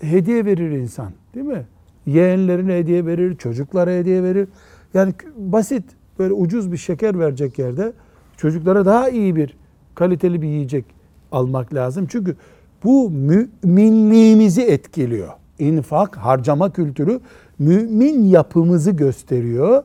hediye 0.00 0.44
verir 0.44 0.70
insan 0.70 1.12
değil 1.34 1.46
mi? 1.46 1.66
Yeğenlerine 2.06 2.76
hediye 2.78 3.06
verir, 3.06 3.36
çocuklara 3.36 3.90
hediye 3.90 4.22
verir. 4.22 4.48
Yani 4.94 5.14
basit 5.36 5.84
böyle 6.18 6.32
ucuz 6.32 6.72
bir 6.72 6.76
şeker 6.76 7.18
verecek 7.18 7.58
yerde 7.58 7.92
çocuklara 8.36 8.86
daha 8.86 9.08
iyi 9.08 9.36
bir 9.36 9.56
kaliteli 9.94 10.42
bir 10.42 10.48
yiyecek 10.48 10.84
almak 11.32 11.74
lazım. 11.74 12.06
Çünkü 12.10 12.36
bu 12.84 13.10
müminliğimizi 13.10 14.62
etkiliyor. 14.62 15.28
İnfak, 15.58 16.16
harcama 16.16 16.72
kültürü 16.72 17.20
mümin 17.58 18.24
yapımızı 18.24 18.90
gösteriyor. 18.90 19.82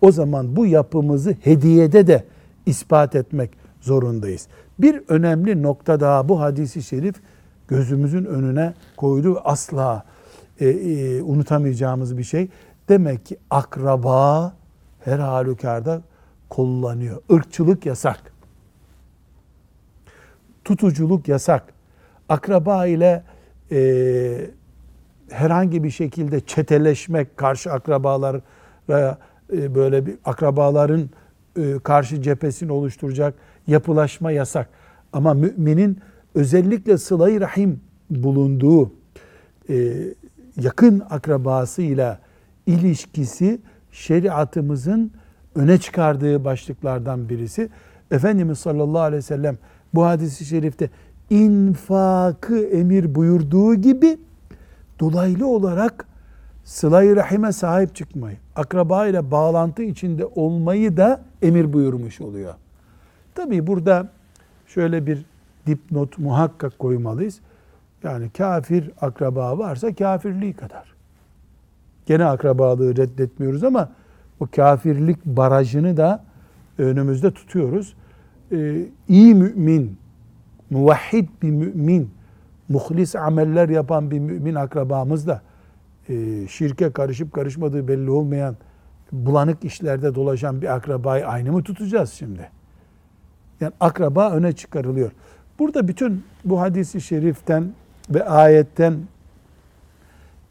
O 0.00 0.12
zaman 0.12 0.56
bu 0.56 0.66
yapımızı 0.66 1.36
hediyede 1.42 2.06
de 2.06 2.24
ispat 2.66 3.14
etmek 3.14 3.50
zorundayız. 3.80 4.48
Bir 4.78 5.02
önemli 5.08 5.62
nokta 5.62 6.00
daha 6.00 6.28
bu 6.28 6.40
hadisi 6.40 6.82
şerif 6.82 7.14
gözümüzün 7.68 8.24
önüne 8.24 8.74
koydu. 8.96 9.40
Asla 9.44 10.04
e, 10.60 10.68
e, 10.68 11.22
unutamayacağımız 11.22 12.18
bir 12.18 12.24
şey. 12.24 12.48
Demek 12.88 13.26
ki 13.26 13.36
akraba 13.50 14.52
her 15.00 15.18
halükarda 15.18 16.02
kullanıyor. 16.48 17.22
Irkçılık 17.30 17.86
yasak. 17.86 18.32
Tutuculuk 20.64 21.28
yasak. 21.28 21.64
Akraba 22.28 22.86
ile 22.86 23.22
e, 23.72 24.50
herhangi 25.30 25.84
bir 25.84 25.90
şekilde 25.90 26.40
çeteleşmek, 26.40 27.36
karşı 27.36 27.72
akrabalara 27.72 28.40
e, 29.52 29.74
böyle 29.74 30.06
bir 30.06 30.18
akrabaların 30.24 31.10
e, 31.56 31.78
karşı 31.78 32.22
cephesini 32.22 32.72
oluşturacak 32.72 33.34
yapılaşma 33.68 34.30
yasak. 34.30 34.68
Ama 35.12 35.34
müminin 35.34 35.98
özellikle 36.34 36.98
sıla 36.98 37.40
rahim 37.40 37.80
bulunduğu 38.10 38.92
e, 39.68 39.94
yakın 40.56 41.02
akrabasıyla 41.10 42.18
ilişkisi 42.66 43.60
şeriatımızın 43.92 45.12
öne 45.54 45.78
çıkardığı 45.78 46.44
başlıklardan 46.44 47.28
birisi. 47.28 47.68
Efendimiz 48.10 48.58
sallallahu 48.58 49.02
aleyhi 49.02 49.18
ve 49.18 49.22
sellem 49.22 49.58
bu 49.94 50.04
hadisi 50.04 50.44
şerifte 50.44 50.90
infakı 51.30 52.66
emir 52.66 53.14
buyurduğu 53.14 53.74
gibi 53.74 54.18
dolaylı 55.00 55.46
olarak 55.46 56.06
sıla-i 56.64 57.16
rahime 57.16 57.52
sahip 57.52 57.94
çıkmayı, 57.94 58.36
akraba 58.56 59.06
ile 59.06 59.30
bağlantı 59.30 59.82
içinde 59.82 60.26
olmayı 60.26 60.96
da 60.96 61.20
emir 61.42 61.72
buyurmuş 61.72 62.20
oluyor. 62.20 62.54
Tabii 63.38 63.66
burada 63.66 64.08
şöyle 64.66 65.06
bir 65.06 65.24
dipnot 65.66 66.18
muhakkak 66.18 66.78
koymalıyız. 66.78 67.40
Yani 68.02 68.30
kafir 68.30 68.90
akraba 69.00 69.58
varsa 69.58 69.94
kafirliği 69.94 70.52
kadar. 70.52 70.94
Gene 72.06 72.24
akrabalığı 72.24 72.96
reddetmiyoruz 72.96 73.64
ama 73.64 73.88
o 74.40 74.46
kafirlik 74.56 75.24
barajını 75.24 75.96
da 75.96 76.24
önümüzde 76.78 77.30
tutuyoruz. 77.30 77.94
Ee, 78.52 78.86
iyi 79.08 79.34
mümin, 79.34 79.98
muvahhid 80.70 81.28
bir 81.42 81.50
mümin, 81.50 82.10
muhlis 82.68 83.16
ameller 83.16 83.68
yapan 83.68 84.10
bir 84.10 84.18
mümin 84.18 84.54
akrabamız 84.54 85.26
da 85.26 85.42
e, 86.08 86.46
şirke 86.48 86.92
karışıp 86.92 87.32
karışmadığı 87.32 87.88
belli 87.88 88.10
olmayan 88.10 88.56
bulanık 89.12 89.64
işlerde 89.64 90.14
dolaşan 90.14 90.62
bir 90.62 90.74
akrabayı 90.74 91.26
aynı 91.26 91.52
mı 91.52 91.62
tutacağız 91.62 92.12
şimdi? 92.12 92.57
Yani 93.60 93.72
akraba 93.80 94.30
öne 94.30 94.52
çıkarılıyor. 94.52 95.10
Burada 95.58 95.88
bütün 95.88 96.24
bu 96.44 96.60
hadisi 96.60 97.00
şeriften 97.00 97.72
ve 98.10 98.24
ayetten 98.24 98.98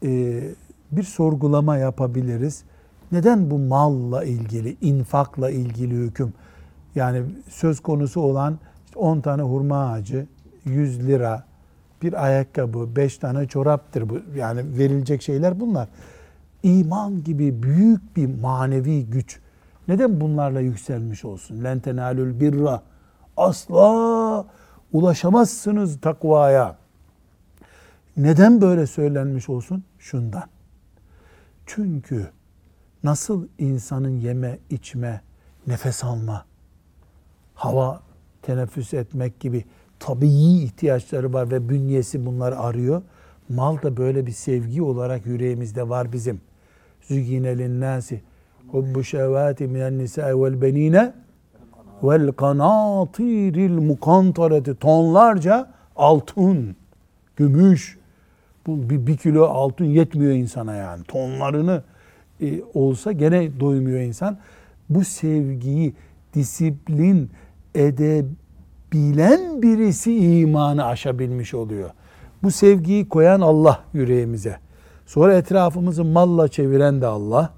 e, 0.04 0.40
bir 0.92 1.02
sorgulama 1.02 1.76
yapabiliriz. 1.76 2.64
Neden 3.12 3.50
bu 3.50 3.58
malla 3.58 4.24
ilgili, 4.24 4.76
infakla 4.80 5.50
ilgili 5.50 5.94
hüküm? 5.94 6.32
Yani 6.94 7.22
söz 7.48 7.80
konusu 7.80 8.20
olan 8.20 8.58
işte 8.86 8.98
10 8.98 9.20
tane 9.20 9.42
hurma 9.42 9.90
ağacı, 9.90 10.26
100 10.64 11.06
lira, 11.06 11.44
bir 12.02 12.24
ayakkabı, 12.24 12.96
5 12.96 13.18
tane 13.18 13.46
çoraptır 13.46 14.08
bu. 14.08 14.18
Yani 14.36 14.78
verilecek 14.78 15.22
şeyler 15.22 15.60
bunlar. 15.60 15.88
İman 16.62 17.24
gibi 17.24 17.62
büyük 17.62 18.16
bir 18.16 18.40
manevi 18.40 19.06
güç. 19.06 19.40
Neden 19.88 20.20
bunlarla 20.20 20.60
yükselmiş 20.60 21.24
olsun? 21.24 21.64
Len 21.64 21.80
tenalül 21.80 22.40
birra. 22.40 22.82
Asla 23.38 24.46
ulaşamazsınız 24.92 26.00
takvaya. 26.00 26.76
Neden 28.16 28.60
böyle 28.60 28.86
söylenmiş 28.86 29.48
olsun? 29.48 29.84
Şundan. 29.98 30.44
Çünkü 31.66 32.30
nasıl 33.04 33.48
insanın 33.58 34.20
yeme, 34.20 34.58
içme, 34.70 35.20
nefes 35.66 36.04
alma, 36.04 36.44
hava 37.54 38.00
teneffüs 38.42 38.94
etmek 38.94 39.40
gibi 39.40 39.64
tabii 39.98 40.62
ihtiyaçları 40.62 41.32
var 41.32 41.50
ve 41.50 41.68
bünyesi 41.68 42.26
bunları 42.26 42.58
arıyor. 42.58 43.02
Mal 43.48 43.82
da 43.82 43.96
böyle 43.96 44.26
bir 44.26 44.32
sevgi 44.32 44.82
olarak 44.82 45.26
yüreğimizde 45.26 45.88
var 45.88 46.12
bizim. 46.12 46.40
Zügine 47.02 47.58
linnâsi 47.58 48.22
hubbu 48.68 49.04
şevâti 49.04 49.66
minen 49.66 49.98
nisâi 49.98 50.42
vel 50.42 50.62
benîne 50.62 51.14
vel 52.02 52.32
kanâtiril 52.32 53.78
mukantareti 53.78 54.74
tonlarca 54.74 55.70
altın, 55.96 56.76
gümüş. 57.36 57.98
Bu 58.66 58.90
bir, 58.90 59.06
bir 59.06 59.16
kilo 59.16 59.44
altın 59.44 59.84
yetmiyor 59.84 60.32
insana 60.32 60.74
yani. 60.74 61.04
Tonlarını 61.04 61.82
e, 62.40 62.62
olsa 62.74 63.12
gene 63.12 63.60
doymuyor 63.60 64.00
insan. 64.00 64.38
Bu 64.90 65.04
sevgiyi 65.04 65.94
disiplin 66.34 67.30
edebilen 67.74 69.62
birisi 69.62 70.38
imanı 70.40 70.84
aşabilmiş 70.84 71.54
oluyor. 71.54 71.90
Bu 72.42 72.50
sevgiyi 72.50 73.08
koyan 73.08 73.40
Allah 73.40 73.80
yüreğimize. 73.92 74.56
Sonra 75.06 75.34
etrafımızı 75.34 76.04
malla 76.04 76.48
çeviren 76.48 77.00
de 77.00 77.06
Allah. 77.06 77.50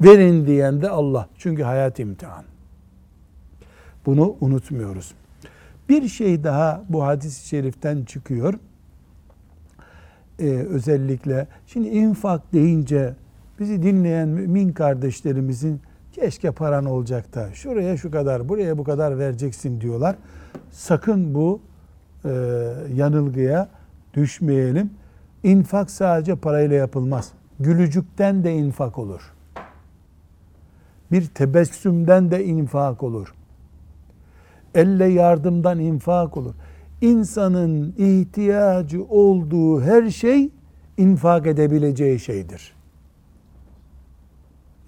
Verin 0.00 0.46
diyen 0.46 0.82
de 0.82 0.90
Allah. 0.90 1.28
Çünkü 1.38 1.62
hayat 1.62 1.98
imtihan. 1.98 2.44
Bunu 4.06 4.36
unutmuyoruz. 4.40 5.14
Bir 5.88 6.08
şey 6.08 6.44
daha 6.44 6.84
bu 6.88 7.04
hadis-i 7.04 7.48
şeriften 7.48 8.04
çıkıyor. 8.04 8.54
Ee, 10.38 10.44
özellikle 10.46 11.46
şimdi 11.66 11.88
infak 11.88 12.52
deyince 12.52 13.14
bizi 13.60 13.82
dinleyen 13.82 14.28
mümin 14.28 14.72
kardeşlerimizin 14.72 15.80
keşke 16.12 16.50
paran 16.50 16.84
olacak 16.84 17.34
da 17.34 17.54
şuraya 17.54 17.96
şu 17.96 18.10
kadar 18.10 18.48
buraya 18.48 18.78
bu 18.78 18.84
kadar 18.84 19.18
vereceksin 19.18 19.80
diyorlar. 19.80 20.16
Sakın 20.70 21.34
bu 21.34 21.60
e, 22.24 22.30
yanılgıya 22.94 23.68
düşmeyelim. 24.14 24.90
İnfak 25.42 25.90
sadece 25.90 26.36
parayla 26.36 26.76
yapılmaz. 26.76 27.32
Gülücükten 27.60 28.44
de 28.44 28.54
infak 28.54 28.98
olur. 28.98 29.32
Bir 31.12 31.26
tebessümden 31.26 32.30
de 32.30 32.44
infak 32.44 33.02
olur. 33.02 33.34
Elle 34.74 35.04
yardımdan 35.04 35.78
infak 35.78 36.36
olur. 36.36 36.54
İnsanın 37.00 37.94
ihtiyacı 37.98 39.04
olduğu 39.04 39.82
her 39.82 40.10
şey 40.10 40.50
infak 40.96 41.46
edebileceği 41.46 42.20
şeydir. 42.20 42.74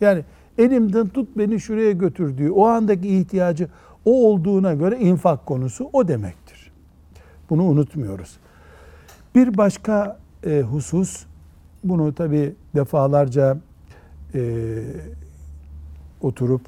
Yani 0.00 0.24
elimden 0.58 1.08
tut 1.08 1.28
beni 1.38 1.60
şuraya 1.60 1.92
götür 1.92 2.38
diyor. 2.38 2.52
O 2.56 2.66
andaki 2.66 3.18
ihtiyacı 3.18 3.68
o 4.04 4.26
olduğuna 4.28 4.74
göre 4.74 4.98
infak 4.98 5.46
konusu 5.46 5.90
o 5.92 6.08
demektir. 6.08 6.72
Bunu 7.50 7.64
unutmuyoruz. 7.64 8.36
Bir 9.34 9.56
başka 9.56 10.18
e, 10.46 10.60
husus, 10.60 11.26
bunu 11.84 12.14
tabi 12.14 12.54
defalarca 12.74 13.58
e, 14.34 14.82
oturup 16.20 16.60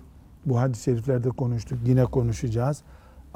bu 0.47 0.61
hadis-i 0.61 0.83
şeriflerde 0.83 1.29
konuştuk, 1.29 1.79
yine 1.87 2.05
konuşacağız. 2.05 2.83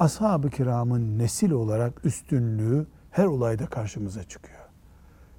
Ashab-ı 0.03 0.49
kiramın 0.49 1.19
nesil 1.19 1.51
olarak 1.51 2.05
üstünlüğü 2.05 2.85
her 3.11 3.25
olayda 3.25 3.65
karşımıza 3.65 4.23
çıkıyor. 4.23 4.59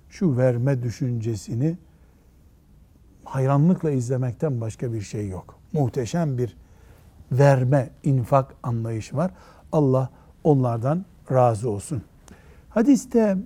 Şu 0.09 0.37
verme 0.37 0.83
düşüncesini 0.83 1.79
hayranlıkla 3.25 3.91
izlemekten 3.91 4.61
başka 4.61 4.93
bir 4.93 5.01
şey 5.01 5.29
yok. 5.29 5.59
Muhteşem 5.73 6.39
bir 6.39 6.57
verme, 7.33 7.91
infak 8.03 8.55
anlayışı 8.63 9.17
var. 9.17 9.31
Allah 9.73 10.11
onlardan 10.45 11.05
razı 11.33 11.71
olsun. 11.71 12.03
Hadiste 12.69 13.37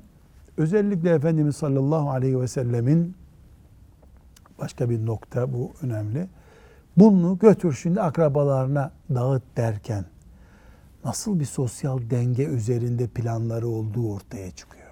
özellikle 0.56 1.10
Efendimiz 1.10 1.56
sallallahu 1.56 2.10
aleyhi 2.10 2.40
ve 2.40 2.48
sellemin 2.48 3.16
başka 4.58 4.90
bir 4.90 5.06
nokta 5.06 5.52
bu 5.52 5.72
önemli. 5.82 6.28
Bunu 6.96 7.38
götür 7.38 7.72
şimdi 7.72 8.00
akrabalarına 8.00 8.90
dağıt 9.14 9.42
derken 9.56 10.04
nasıl 11.09 11.40
bir 11.40 11.44
sosyal 11.44 11.98
denge 12.11 12.44
üzerinde 12.44 13.06
planları 13.06 13.68
olduğu 13.68 14.12
ortaya 14.14 14.50
çıkıyor. 14.50 14.88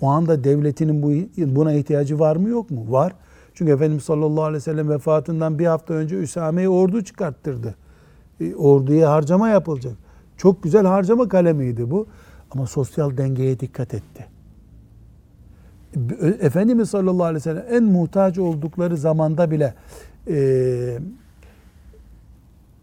O 0.00 0.06
anda 0.06 0.44
devletinin 0.44 1.02
bu, 1.02 1.10
buna 1.56 1.72
ihtiyacı 1.72 2.18
var 2.18 2.36
mı 2.36 2.48
yok 2.48 2.70
mu? 2.70 2.92
Var. 2.92 3.12
Çünkü 3.54 3.72
Efendimiz 3.72 4.04
sallallahu 4.04 4.42
aleyhi 4.42 4.56
ve 4.56 4.60
sellem 4.60 4.88
vefatından 4.90 5.58
bir 5.58 5.66
hafta 5.66 5.94
önce 5.94 6.16
Üsame'ye 6.16 6.68
ordu 6.68 7.04
çıkarttırdı. 7.04 7.74
E, 8.40 8.54
orduya 8.54 9.12
harcama 9.12 9.48
yapılacak. 9.48 9.92
Çok 10.36 10.62
güzel 10.62 10.86
harcama 10.86 11.28
kalemiydi 11.28 11.90
bu. 11.90 12.06
Ama 12.50 12.66
sosyal 12.66 13.16
dengeye 13.16 13.60
dikkat 13.60 13.94
etti. 13.94 14.26
Efendimiz 16.40 16.90
sallallahu 16.90 17.24
aleyhi 17.24 17.36
ve 17.36 17.40
sellem 17.40 17.64
en 17.70 17.84
muhtaç 17.84 18.38
oldukları 18.38 18.96
zamanda 18.96 19.50
bile 19.50 19.74
e, 20.28 20.98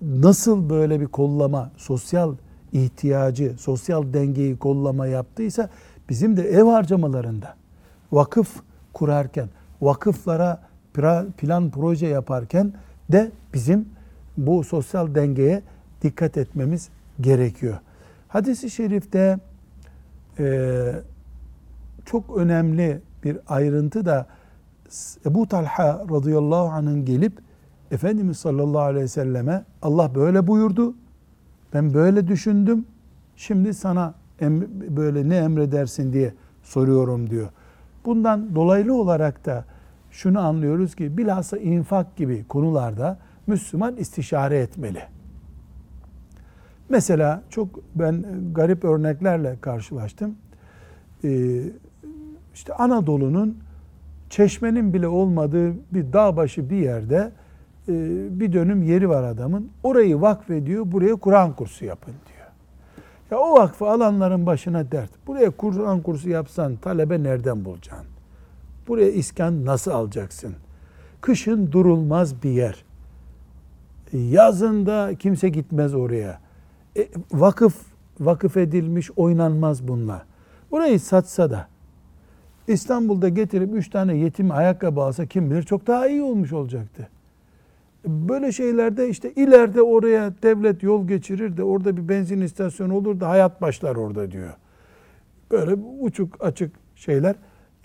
nasıl 0.05 0.69
böyle 0.69 1.01
bir 1.01 1.07
kollama, 1.07 1.71
sosyal 1.77 2.35
ihtiyacı, 2.73 3.55
sosyal 3.57 4.13
dengeyi 4.13 4.57
kollama 4.57 5.07
yaptıysa 5.07 5.69
bizim 6.09 6.37
de 6.37 6.43
ev 6.43 6.63
harcamalarında 6.63 7.55
vakıf 8.11 8.61
kurarken, 8.93 9.49
vakıflara 9.81 10.61
plan 11.37 11.71
proje 11.71 12.07
yaparken 12.07 12.73
de 13.11 13.31
bizim 13.53 13.89
bu 14.37 14.63
sosyal 14.63 15.15
dengeye 15.15 15.61
dikkat 16.01 16.37
etmemiz 16.37 16.89
gerekiyor. 17.21 17.77
Hadis-i 18.27 18.69
şerifte 18.69 19.39
e, 20.39 20.91
çok 22.05 22.37
önemli 22.37 23.01
bir 23.23 23.37
ayrıntı 23.47 24.05
da 24.05 24.27
Ebu 25.25 25.47
Talha 25.47 26.05
radıyallahu 26.11 26.67
anh'ın 26.67 27.05
gelip 27.05 27.44
Efendimiz 27.95 28.37
sallallahu 28.37 28.81
aleyhi 28.81 29.03
ve 29.03 29.07
selleme 29.07 29.63
Allah 29.81 30.15
böyle 30.15 30.47
buyurdu. 30.47 30.95
Ben 31.73 31.93
böyle 31.93 32.27
düşündüm. 32.27 32.85
Şimdi 33.35 33.73
sana 33.73 34.13
böyle 34.89 35.29
ne 35.29 35.37
emredersin 35.37 36.13
diye 36.13 36.33
soruyorum 36.63 37.29
diyor. 37.29 37.49
Bundan 38.05 38.55
dolaylı 38.55 38.93
olarak 38.93 39.45
da 39.45 39.65
şunu 40.11 40.39
anlıyoruz 40.39 40.95
ki 40.95 41.17
bilhassa 41.17 41.57
infak 41.57 42.15
gibi 42.15 42.45
konularda 42.47 43.17
Müslüman 43.47 43.95
istişare 43.95 44.57
etmeli. 44.57 45.01
Mesela 46.89 47.43
çok 47.49 47.69
ben 47.95 48.25
garip 48.53 48.83
örneklerle 48.83 49.57
karşılaştım. 49.61 50.35
Ee, 51.23 51.61
işte 52.53 52.73
Anadolu'nun 52.73 53.57
çeşmenin 54.29 54.93
bile 54.93 55.07
olmadığı 55.07 55.73
bir 55.93 56.13
dağ 56.13 56.37
başı 56.37 56.69
bir 56.69 56.77
yerde 56.77 57.17
e, 57.17 57.44
bir 57.87 58.53
dönüm 58.53 58.83
yeri 58.83 59.09
var 59.09 59.23
adamın. 59.23 59.69
Orayı 59.83 60.21
vakfediyor, 60.21 60.91
buraya 60.91 61.15
Kur'an 61.15 61.55
kursu 61.55 61.85
yapın 61.85 62.13
diyor. 62.27 62.47
Ya 63.31 63.37
o 63.37 63.53
vakfı 63.59 63.89
alanların 63.89 64.45
başına 64.45 64.91
dert. 64.91 65.09
Buraya 65.27 65.49
Kur'an 65.49 66.01
kursu 66.01 66.29
yapsan 66.29 66.75
talebe 66.75 67.23
nereden 67.23 67.65
bulacaksın? 67.65 68.05
Buraya 68.87 69.11
iskan 69.11 69.65
nasıl 69.65 69.91
alacaksın? 69.91 70.55
Kışın 71.21 71.71
durulmaz 71.71 72.43
bir 72.43 72.49
yer. 72.49 72.85
Yazında 74.13 75.11
kimse 75.19 75.49
gitmez 75.49 75.95
oraya. 75.95 76.39
E, 76.97 77.07
vakıf 77.31 77.75
vakıf 78.19 78.57
edilmiş 78.57 79.11
oynanmaz 79.15 79.87
bunlar. 79.87 80.25
Orayı 80.71 80.99
satsa 80.99 81.49
da 81.49 81.67
İstanbul'da 82.67 83.29
getirip 83.29 83.73
üç 83.73 83.89
tane 83.89 84.17
yetim 84.17 84.51
ayakkabı 84.51 85.01
alsa 85.01 85.25
kim 85.25 85.51
bilir 85.51 85.63
çok 85.63 85.87
daha 85.87 86.07
iyi 86.07 86.23
olmuş 86.23 86.53
olacaktı. 86.53 87.09
Böyle 88.05 88.51
şeylerde 88.51 89.09
işte 89.09 89.31
ileride 89.31 89.81
oraya 89.81 90.33
devlet 90.43 90.83
yol 90.83 91.07
geçirir 91.07 91.57
de 91.57 91.63
orada 91.63 91.97
bir 91.97 92.09
benzin 92.09 92.41
istasyonu 92.41 92.95
olur 92.95 93.19
da 93.19 93.29
hayat 93.29 93.61
başlar 93.61 93.95
orada 93.95 94.31
diyor. 94.31 94.53
Böyle 95.51 95.73
uçuk 95.99 96.45
açık 96.45 96.71
şeyler. 96.95 97.35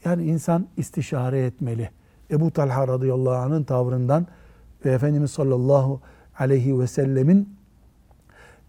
Yani 0.04 0.24
insan 0.24 0.66
istişare 0.76 1.44
etmeli. 1.44 1.90
Ebu 2.30 2.50
Talha 2.50 2.88
radıyallahu 2.88 3.34
anh'ın 3.34 3.64
tavrından 3.64 4.26
ve 4.84 4.92
Efendimiz 4.92 5.30
sallallahu 5.30 6.00
aleyhi 6.38 6.80
ve 6.80 6.86
sellemin 6.86 7.48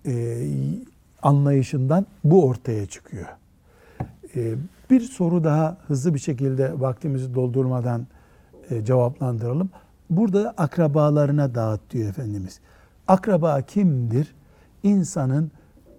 e, 0.06 0.38
anlayışından 1.22 2.06
bu 2.24 2.48
ortaya 2.48 2.86
çıkıyor. 2.86 3.28
E, 4.36 4.56
bir 4.90 5.02
soru 5.02 5.44
daha 5.44 5.78
hızlı 5.88 6.14
bir 6.14 6.20
şekilde 6.20 6.80
vaktimizi 6.80 7.36
doldurmadan 7.36 8.08
e, 8.70 8.86
cevaplandıralım. 8.86 9.70
Burada 10.12 10.54
akrabalarına 10.58 11.56
dağıt 11.56 11.82
diyor 11.90 12.10
Efendimiz. 12.10 12.60
Akraba 13.08 13.62
kimdir? 13.62 14.36
İnsanın 14.84 15.52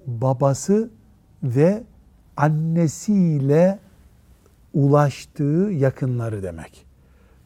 babası 0.07 0.91
ve 1.43 1.83
annesiyle 2.37 3.79
ulaştığı 4.75 5.71
yakınları 5.73 6.43
demek. 6.43 6.87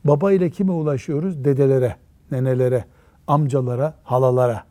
Baba 0.04 0.32
ile 0.32 0.50
kime 0.50 0.72
ulaşıyoruz? 0.72 1.44
Dedelere, 1.44 1.96
nenelere, 2.30 2.84
amcalara, 3.26 3.94
halalara. 4.04 4.64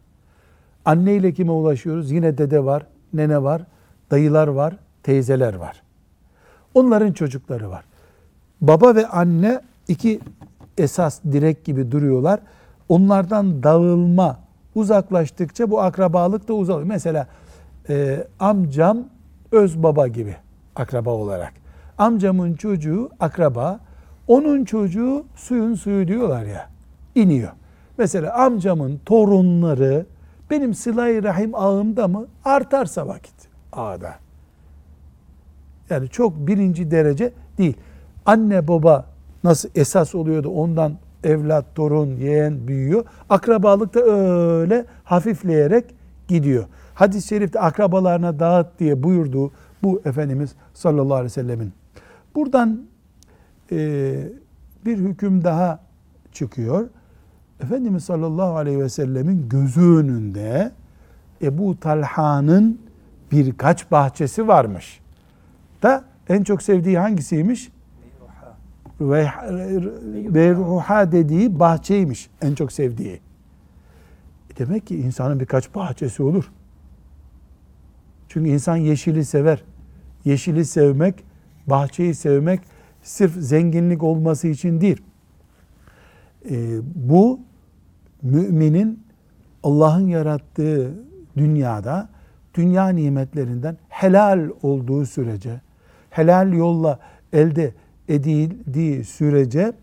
Anne 0.86 1.16
ile 1.16 1.34
kime 1.34 1.52
ulaşıyoruz? 1.52 2.12
Yine 2.12 2.38
dede 2.38 2.66
var, 2.66 2.88
nene 3.14 3.44
var, 3.44 3.62
dayılar 4.12 4.48
var, 4.48 4.78
teyzeler 5.04 5.54
var. 5.54 5.84
Onların 6.74 7.14
çocukları 7.14 7.70
var. 7.70 7.86
Baba 8.62 8.96
ve 8.96 9.08
anne 9.08 9.62
iki 9.88 10.20
esas 10.78 11.24
direk 11.32 11.66
gibi 11.66 11.92
duruyorlar. 11.92 12.40
Onlardan 12.90 13.64
dağılma 13.64 14.40
uzaklaştıkça 14.76 15.72
bu 15.72 15.82
akrabalık 15.82 16.48
da 16.48 16.54
uzalıyor. 16.54 16.88
Mesela 16.88 17.28
e, 17.90 18.28
amcam 18.40 18.98
öz 19.52 19.84
baba 19.84 20.08
gibi 20.08 20.36
akraba 20.76 21.10
olarak. 21.10 21.54
Amcamın 21.98 22.54
çocuğu 22.54 23.10
akraba, 23.20 23.80
onun 24.28 24.66
çocuğu 24.66 25.26
suyun 25.36 25.76
suyu 25.76 26.08
diyorlar 26.08 26.44
ya, 26.44 26.70
iniyor. 27.16 27.52
Mesela 27.98 28.34
amcamın 28.34 29.00
torunları 29.06 30.06
benim 30.50 30.74
sıla 30.74 31.24
rahim 31.24 31.56
ağımda 31.56 32.08
mı? 32.08 32.26
Artarsa 32.46 33.08
vakit 33.08 33.36
ağda. 33.74 34.16
Yani 35.90 36.10
çok 36.10 36.48
birinci 36.48 36.92
derece 36.92 37.34
değil. 37.58 37.78
Anne 38.26 38.68
baba 38.68 39.06
nasıl 39.46 39.70
esas 39.76 40.16
oluyordu 40.16 40.50
ondan 40.50 40.98
evlat, 41.24 41.66
torun, 41.76 42.16
yeğen 42.16 42.68
büyüyor. 42.68 43.06
Akrabalık 43.30 43.94
da 43.94 44.02
öyle 44.02 44.86
hafifleyerek 45.04 45.86
gidiyor. 46.28 46.66
Hadis-i 46.94 47.28
şerifte 47.28 47.60
akrabalarına 47.60 48.40
dağıt 48.40 48.80
diye 48.80 49.04
buyurduğu 49.04 49.52
bu 49.84 50.02
Efendimiz 50.06 50.56
sallallahu 50.74 51.14
aleyhi 51.14 51.26
ve 51.26 51.30
sellemin. 51.30 51.74
Buradan 52.36 52.82
e, 53.72 53.78
bir 54.86 54.98
hüküm 54.98 55.44
daha 55.44 55.80
çıkıyor. 56.32 56.90
Efendimiz 57.64 58.04
sallallahu 58.04 58.56
aleyhi 58.56 58.80
ve 58.80 58.90
sellemin 58.90 59.50
gözü 59.50 59.82
önünde 59.82 60.72
Ebu 61.42 61.80
Talha'nın 61.80 62.80
birkaç 63.32 63.92
bahçesi 63.92 64.48
varmış. 64.48 65.00
Da 65.84 66.04
en 66.30 66.44
çok 66.44 66.62
sevdiği 66.62 67.00
hangisiymiş? 67.00 67.72
Beyruha 70.34 71.12
dediği 71.12 71.60
bahçeymiş 71.60 72.30
en 72.42 72.56
çok 72.56 72.72
sevdiği. 72.72 73.20
E 74.50 74.58
Demek 74.58 74.88
ki 74.88 74.98
insanın 74.98 75.40
birkaç 75.40 75.76
bahçesi 75.76 76.24
olur. 76.24 76.52
Çünkü 78.30 78.50
insan 78.50 78.76
yeşili 78.76 79.26
sever. 79.26 79.64
Yeşili 80.26 80.66
sevmek, 80.66 81.24
bahçeyi 81.68 82.16
sevmek 82.16 82.60
sırf 83.04 83.34
zenginlik 83.36 84.04
olması 84.04 84.48
için 84.48 84.82
değil. 84.82 85.02
Ee, 86.50 86.80
bu 86.96 87.40
müminin 88.22 89.04
Allah'ın 89.64 90.08
yarattığı 90.08 90.94
dünyada 91.38 92.10
dünya 92.54 92.88
nimetlerinden 92.88 93.78
helal 93.90 94.50
olduğu 94.62 95.06
sürece, 95.06 95.62
helal 96.10 96.54
yolla 96.54 97.00
elde 97.34 97.74
edildiği 98.10 99.04
sürece 99.04 99.74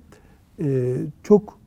e, 0.64 0.96
çok 1.22 1.58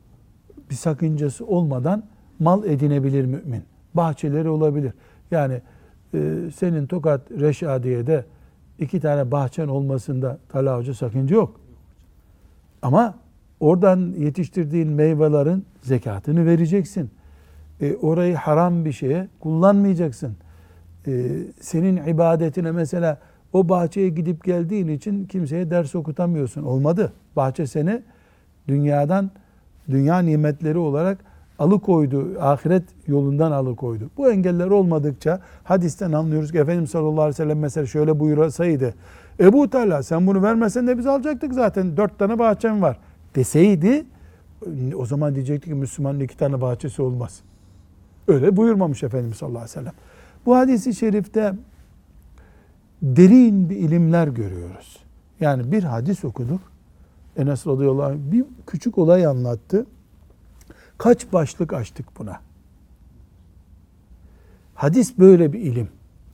bir 0.70 0.74
sakıncası 0.74 1.46
olmadan 1.46 2.02
mal 2.38 2.64
edinebilir 2.64 3.24
mümin. 3.24 3.62
Bahçeleri 3.94 4.48
olabilir. 4.48 4.92
Yani 5.30 5.60
e, 6.14 6.34
senin 6.56 6.86
Tokat 6.86 7.30
Reşadiye'de 7.30 8.24
iki 8.78 9.00
tane 9.00 9.30
bahçen 9.30 9.68
olmasında 9.68 10.38
Talha 10.48 10.76
Hoca 10.78 10.94
sakınca 10.94 11.36
yok. 11.36 11.60
Ama 12.82 13.14
oradan 13.60 14.14
yetiştirdiğin 14.18 14.88
meyvelerin 14.88 15.64
zekatını 15.82 16.46
vereceksin. 16.46 17.10
E, 17.80 17.94
orayı 17.96 18.34
haram 18.34 18.84
bir 18.84 18.92
şeye 18.92 19.28
kullanmayacaksın. 19.40 20.36
E, 21.06 21.12
senin 21.60 21.96
ibadetine 21.96 22.72
mesela 22.72 23.18
o 23.56 23.68
bahçeye 23.68 24.08
gidip 24.08 24.44
geldiğin 24.44 24.88
için 24.88 25.24
kimseye 25.24 25.70
ders 25.70 25.94
okutamıyorsun. 25.94 26.62
Olmadı. 26.62 27.12
Bahçe 27.36 27.66
seni 27.66 28.02
dünyadan, 28.68 29.30
dünya 29.90 30.18
nimetleri 30.18 30.78
olarak 30.78 31.18
alıkoydu. 31.58 32.40
Ahiret 32.40 32.84
yolundan 33.06 33.52
alıkoydu. 33.52 34.10
Bu 34.16 34.30
engeller 34.30 34.66
olmadıkça 34.66 35.40
hadisten 35.64 36.12
anlıyoruz 36.12 36.52
ki 36.52 36.58
Efendimiz 36.58 36.90
sallallahu 36.90 37.20
aleyhi 37.20 37.28
ve 37.28 37.36
sellem 37.36 37.58
mesela 37.58 37.86
şöyle 37.86 38.20
buyursaydı. 38.20 38.94
Ebu 39.40 39.70
Talha 39.70 40.02
sen 40.02 40.26
bunu 40.26 40.42
vermesen 40.42 40.86
de 40.86 40.98
biz 40.98 41.06
alacaktık 41.06 41.54
zaten. 41.54 41.96
Dört 41.96 42.18
tane 42.18 42.38
bahçem 42.38 42.82
var 42.82 42.98
deseydi 43.34 44.04
o 44.96 45.06
zaman 45.06 45.34
diyecekti 45.34 45.68
ki 45.68 45.74
Müslümanın 45.74 46.20
iki 46.20 46.36
tane 46.36 46.60
bahçesi 46.60 47.02
olmaz. 47.02 47.40
Öyle 48.28 48.56
buyurmamış 48.56 49.02
Efendimiz 49.02 49.36
sallallahu 49.36 49.58
aleyhi 49.58 49.70
ve 49.70 49.80
sellem. 49.80 49.92
Bu 50.46 50.56
hadisi 50.56 50.94
şerifte 50.94 51.54
derin 53.02 53.70
bir 53.70 53.76
ilimler 53.76 54.28
görüyoruz. 54.28 54.98
Yani 55.40 55.72
bir 55.72 55.82
hadis 55.82 56.24
okuduk. 56.24 56.60
Enes 57.36 57.66
radıyallahu 57.66 58.06
anh 58.06 58.32
bir 58.32 58.44
küçük 58.66 58.98
olay 58.98 59.26
anlattı. 59.26 59.86
Kaç 60.98 61.32
başlık 61.32 61.72
açtık 61.72 62.18
buna? 62.18 62.40
Hadis 64.74 65.18
böyle 65.18 65.52
bir 65.52 65.60
ilim. 65.60 65.88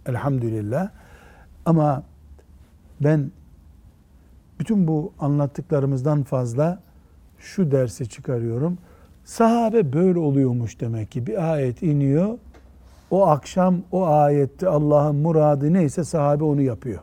Elhamdülillah. 0.06 0.90
Ama 1.66 2.02
ben 3.00 3.30
bütün 4.60 4.88
bu 4.88 5.12
anlattıklarımızdan 5.18 6.22
fazla 6.22 6.82
şu 7.38 7.70
dersi 7.70 8.08
çıkarıyorum. 8.08 8.78
Sahabe 9.24 9.92
böyle 9.92 10.18
oluyormuş 10.18 10.80
demek 10.80 11.10
ki. 11.10 11.26
Bir 11.26 11.52
ayet 11.52 11.82
iniyor. 11.82 12.38
O 13.12 13.26
akşam 13.26 13.76
o 13.92 14.06
ayette 14.06 14.68
Allah'ın 14.68 15.16
muradı 15.16 15.72
neyse 15.72 16.04
sahabe 16.04 16.44
onu 16.44 16.62
yapıyor. 16.62 17.00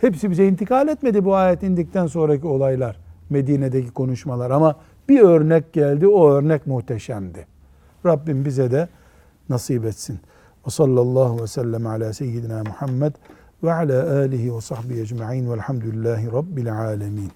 Hepsi 0.00 0.30
bize 0.30 0.46
intikal 0.46 0.88
etmedi 0.88 1.24
bu 1.24 1.34
ayet 1.34 1.62
indikten 1.62 2.06
sonraki 2.06 2.46
olaylar. 2.46 2.96
Medine'deki 3.30 3.90
konuşmalar 3.90 4.50
ama 4.50 4.76
bir 5.08 5.20
örnek 5.20 5.72
geldi. 5.72 6.08
O 6.08 6.30
örnek 6.30 6.66
muhteşemdi. 6.66 7.46
Rabbim 8.06 8.44
bize 8.44 8.70
de 8.70 8.88
nasip 9.48 9.84
etsin. 9.84 10.20
Ve 10.66 10.70
sallallahu 10.70 11.42
ve 11.42 11.46
sellem 11.46 11.86
ala 11.86 12.12
seyyidina 12.12 12.62
Muhammed 12.66 13.12
ve 13.62 13.72
ala 13.72 14.18
alihi 14.18 14.56
ve 14.56 14.60
sahbihi 14.60 15.00
ecma'in 15.00 15.50
velhamdülillahi 15.50 16.32
rabbil 16.32 16.78
alemin. 16.78 17.30